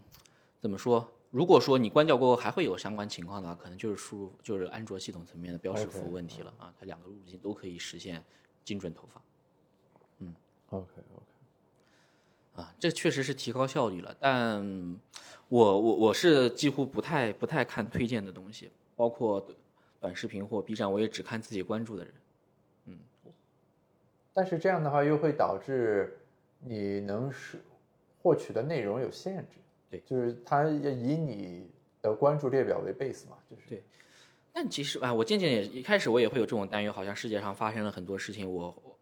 [0.61, 1.05] 怎么说？
[1.31, 8.23] 如果说你关掉过后还会有相关情况的话，可能就是输入就是安卓系统层面的标识符问题了啊，它两个路径都可以实现
[8.63, 9.21] 精准投放。
[10.77, 14.99] OK OK，啊，这确实是提高效率了，但
[15.49, 19.45] 我我我是几乎不太不太看推荐的东西，包括
[19.99, 22.13] 短视频或 B 站，我也只看自己关注的人。
[22.85, 22.97] 嗯。
[24.33, 26.17] 但是这样的话又会导致
[26.59, 27.61] 你能是
[28.21, 29.57] 获取的内容有限制。
[29.91, 31.69] 对，就是它以你
[32.01, 33.69] 的关注列表为 base 嘛，就是。
[33.69, 33.83] 对。
[34.51, 38.92] 但其实啊，我渐渐也一开始我也会有这种担忧，好像世界上发生了很多事情，我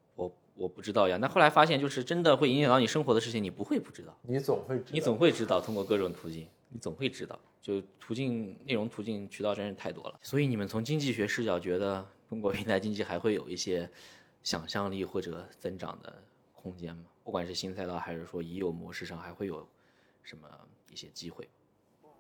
[0.62, 1.18] 我不知道呀。
[1.18, 7.38] 那后来发现，就是真的会影响到你生活的事情，你不会不知道，你总会知道你总会知道，通过各种途径，你总会知道。
[7.62, 10.20] 就途径、内容途径、渠道真是太多了。
[10.24, 13.90] 所以你们从经济学视角觉得中国平台经济还会有一些
[14.42, 16.14] 想象力或者增长的
[16.56, 17.04] 空间吗？
[17.24, 19.68] 不管是新赛道还是说已有模式上，还会有
[20.24, 20.48] 什么
[20.92, 21.48] 一些机会？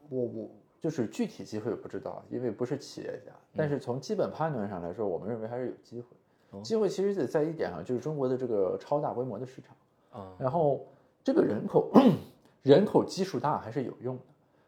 [0.09, 3.31] 我我就是具体机会不知道，因为不是企业家。
[3.55, 6.15] 但是从基本判断上来说，我们认为还是有机会。
[6.63, 9.75] 机会其实得在一点上，就是中国的这个超大规模的市场。
[10.21, 10.85] 啊，然后
[11.23, 11.89] 这个人口
[12.63, 14.23] 人口基数大还是有用的，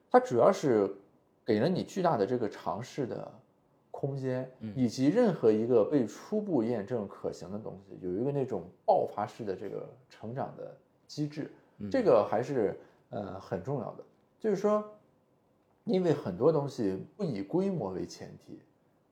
[0.10, 0.90] 它主要是
[1.46, 3.30] 给了你巨大的这个尝试的
[3.92, 11.52] 空间，以及任何一个被初步验证可行的东西，有一个那种爆发式的这个成长的机制，
[11.92, 12.80] 这个还是
[13.10, 14.04] 呃很重要的。
[14.40, 14.84] 就是说，
[15.84, 18.62] 因为很多东西不以规模为前提，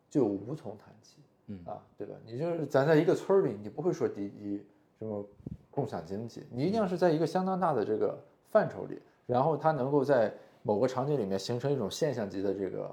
[0.10, 1.18] 就无从谈起。
[1.48, 2.16] 嗯啊，对吧？
[2.26, 4.64] 你就是咱在一个村儿里，你不会说第一
[5.00, 5.26] 什么
[5.70, 8.18] 共享经济，你一定要是在一个相当大的这个
[8.50, 10.34] 范畴里，然后它能够在
[10.64, 12.90] 某个场景里面形成一种现象级的这个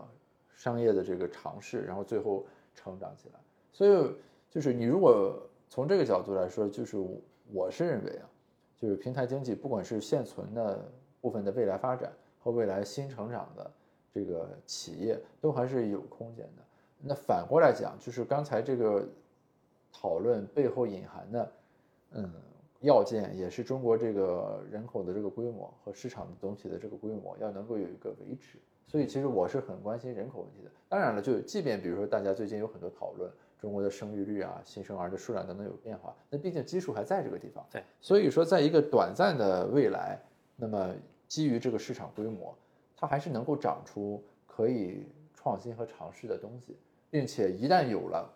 [0.57, 3.41] 商业的这个尝试，然后最后成长起来。
[3.73, 4.11] 所以
[4.51, 6.97] 就是你如果从这个角度来说，就是
[7.53, 8.29] 我是认为啊，
[8.77, 10.91] 就是平台经济不管是现存的
[11.21, 13.71] 部分的未来发展和未来新成长的
[14.13, 16.63] 这个企业，都还是有空间的。
[17.01, 19.07] 那反过来讲，就是刚才这个
[19.93, 21.53] 讨论背后隐含的，
[22.13, 22.33] 嗯，
[22.81, 28.59] 要件也是中国这个人口的这个规模和市场的总体的这个规模要能够有一个维持。
[28.87, 30.71] 所以其实我是很关心人口问题的。
[30.89, 37.65] 当然了，就即便比如说大家最近有很多讨论中国的生育率啊、新生儿的数量等等有变化，那毕竟基数还在这个地方。
[37.71, 40.19] 对，所以说在一个短暂的未来，
[40.57, 40.95] 那么
[41.27, 42.57] 基于这个市场规模，
[42.97, 46.75] 它还是能够长出可以创新和尝试的东西。
[47.11, 48.33] 并且一旦有了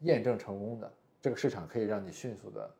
[0.00, 2.70] 验证成功的这个市场，可以让你迅速的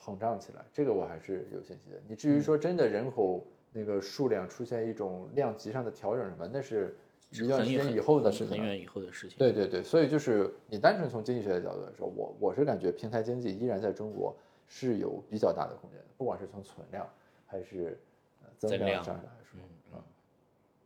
[0.00, 1.98] 膨胀起来，这个我还是有信心的。
[2.06, 6.96] 你至于说真的人口那个数量出现一种量级上的调整什么，那是
[7.30, 9.38] 一段时间以后的事情，很远以后的事情。
[9.38, 17.08] 对对对，所以就是你单纯从经济学的角度来说，我我是感觉平台经济依然在中国是有比较大的空间的，不管是从存量
[17.46, 17.98] 还是
[18.58, 19.43] 增量上来说。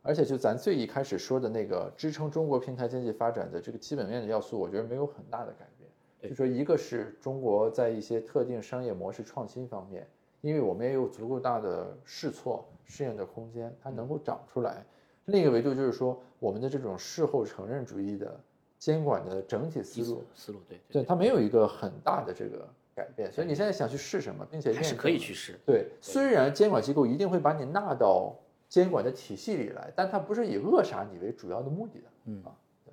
[0.09, 6.31] 而且就咱最一开始说的那个支撑中国平台经济发展的这个基本面的要素，我觉得没有很大的改变。
[6.31, 10.09] 就说一个是中国在一些特定商业模式创新方面，
[10.41, 14.83] 因为我们也有足够大的试错试验的空间，它能够长出来。
[15.27, 18.41] 另一个维度就是说，我们的这种事后承认主义的
[18.79, 23.31] 监管的整体思路，思路对对，它没有一个很大的这个改变。
[23.31, 25.61] 所以你现在想去试什么，并且还是可以去试。
[25.67, 28.35] 对，虽然监管机构一定会把你纳到。
[28.69, 32.05] 监管的体系里来，但它不是以扼杀你为主要的目的的。
[32.27, 32.55] 嗯啊，
[32.85, 32.93] 对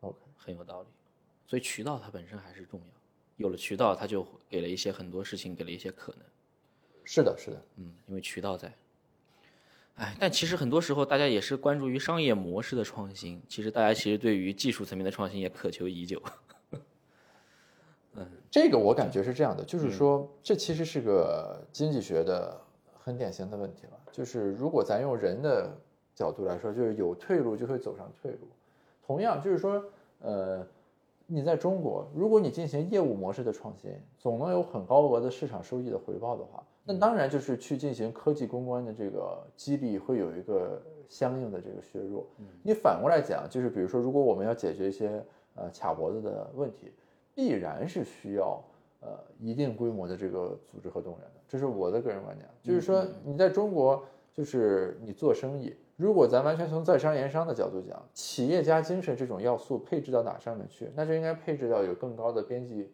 [0.00, 0.88] ，OK，很有道理。
[1.46, 2.86] 所以渠道它本身还是重要，
[3.36, 6.22] 有了渠道，它就给了一些很多事情，给了一些可能。
[7.02, 8.72] 是的，是的，嗯，因为渠道在。
[9.96, 16.22] 哎，但其实很多时候大家也是关注于商业模式的创新，其实大家其实对于技术层面的创新也渴求已久。
[18.16, 22.60] 嗯，这个我感觉是这样的，就是说，这其实是个经济学的
[22.98, 23.98] 很典型的问题了。
[24.10, 25.70] 就是如果咱用人的
[26.12, 28.38] 角度来说，就是有退路就会走上退路。
[29.06, 29.84] 同样，就是说，
[30.22, 30.66] 呃，
[31.26, 42.26] 你在中国，如果你进行业务模式的创新，总能有很高额的市场收益的回报的话，那当然就是去进行科技攻关的这个激励会有一个相应的这个削弱。
[42.64, 46.92] 你反过来讲，就是比如说，如果我们要解决一些呃卡脖子的问题。
[47.34, 48.62] 必然是需要
[49.00, 52.48] 呃一定规模的这个组织和动员的，这是我的个人观点。
[52.62, 62.90] 就是说你在中国，就是你做生意，如果咱完全从在商言商的角度讲，企业家精神这种要素配置到哪上面去，那就应该配置到有更高的边际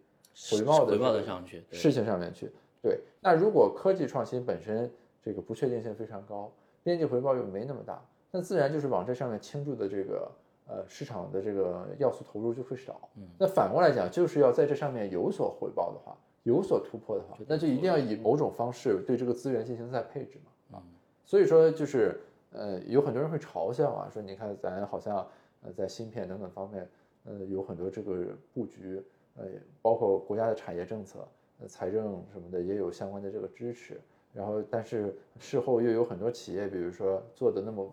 [0.51, 2.51] 回报的回报的上去事情上面去。
[2.83, 4.91] 对，那如果科技创新本身
[5.23, 10.31] 这个不确定性非常高，边际回报又没那么大，那自然就是往这上面倾注的这个。
[10.69, 13.09] 呃，市场的这个要素投入就会少。
[13.15, 20.79] 嗯，那反过来讲，就是要在这上面有所回报的话，有所突破的话，那就一定要以某种方式对这个资源进行再配置嘛。
[20.79, 20.83] 啊，
[21.25, 25.25] 所以说就是呃，有很多人会嘲笑啊，说你看咱好像
[25.63, 26.89] 呃在芯片等等方面，
[27.27, 29.01] 呃有很多这个布局，
[29.37, 29.45] 呃
[29.81, 31.21] 包括国家的产业政策、
[31.61, 34.01] 呃财政什么的也有相关的这个支持，
[34.33, 37.89] 然后但是事后又有很多企业，比如说做的那么。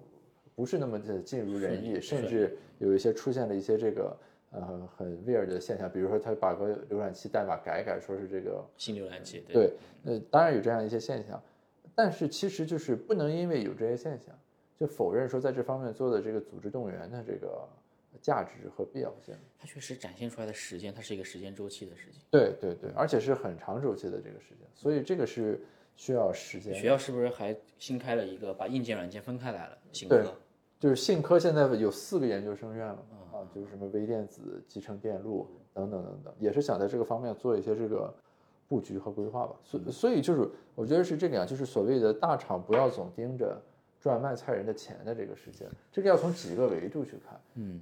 [0.55, 4.17] 不是那么的尽如人意，甚至有一些出现了一些这个
[4.51, 9.43] 呃很 weird 的现象，比如说他把个浏览器代码改改，说是这个新浏览器。
[9.47, 9.73] 对，
[10.03, 11.41] 呃，当然有这样一些现象，
[11.95, 14.33] 但是其实就是不能因为有这些现象，
[14.77, 17.67] 就否认说在这方面做的这个组织动员的这个
[18.21, 19.35] 价值和必要性。
[19.57, 22.21] 它确实展现出来的时间，它是一个时间周期的事情。
[22.29, 25.59] 对对对，而且是很长周期的这个时间，所以这个是
[25.95, 26.73] 需要时间。
[26.75, 29.77] 学校是不是还新开了一个把硬件软件分开来了？
[29.91, 30.35] 新科。
[30.83, 32.97] 就是信科现在有四个研究生院了
[33.31, 38.13] 啊，就是什么微电子、集成电路等等等等，也是想在这个方面做一些这个
[38.67, 39.55] 布局和规划吧。
[39.63, 43.57] 所所以就是我觉得是这个样，就是所谓的大厂不要总盯着
[43.97, 47.39] 赚卖菜人的钱的这个事情，这个要从几个维度去看。
[47.53, 47.79] 嗯，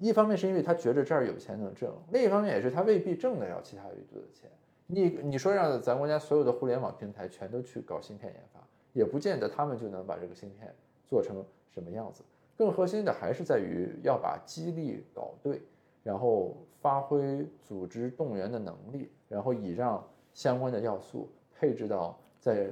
[0.00, 4.50] 一方面是因为他觉得这儿有钱能挣，另一方面也是他未必挣得了其他维度的钱。
[4.88, 8.58] 你你说让咱国家所有的互联网平台全都去搞芯片研发，
[8.92, 10.74] 也不见得他们就能把这个芯片
[11.06, 11.36] 做成。
[11.74, 12.22] 什么样子？
[12.56, 15.60] 更核心的还是在于要把激励搞对，
[16.04, 22.70] 然后发挥组织动员的能力，然后以让相关的要素配置到在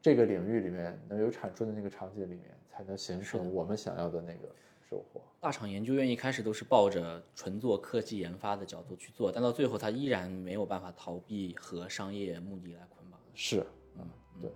[0.00, 4.48] 这个领域里面能有产出的那个场景里面，才能形成我们想要的那个
[4.88, 5.20] 收获。
[5.40, 13.18] 大厂研究院一开始都是抱着纯做科技研发的角度去做，但到最后它依然没有办法逃避和商业目的来捆绑。
[13.34, 13.66] 是，
[13.96, 14.08] 嗯，
[14.40, 14.52] 对。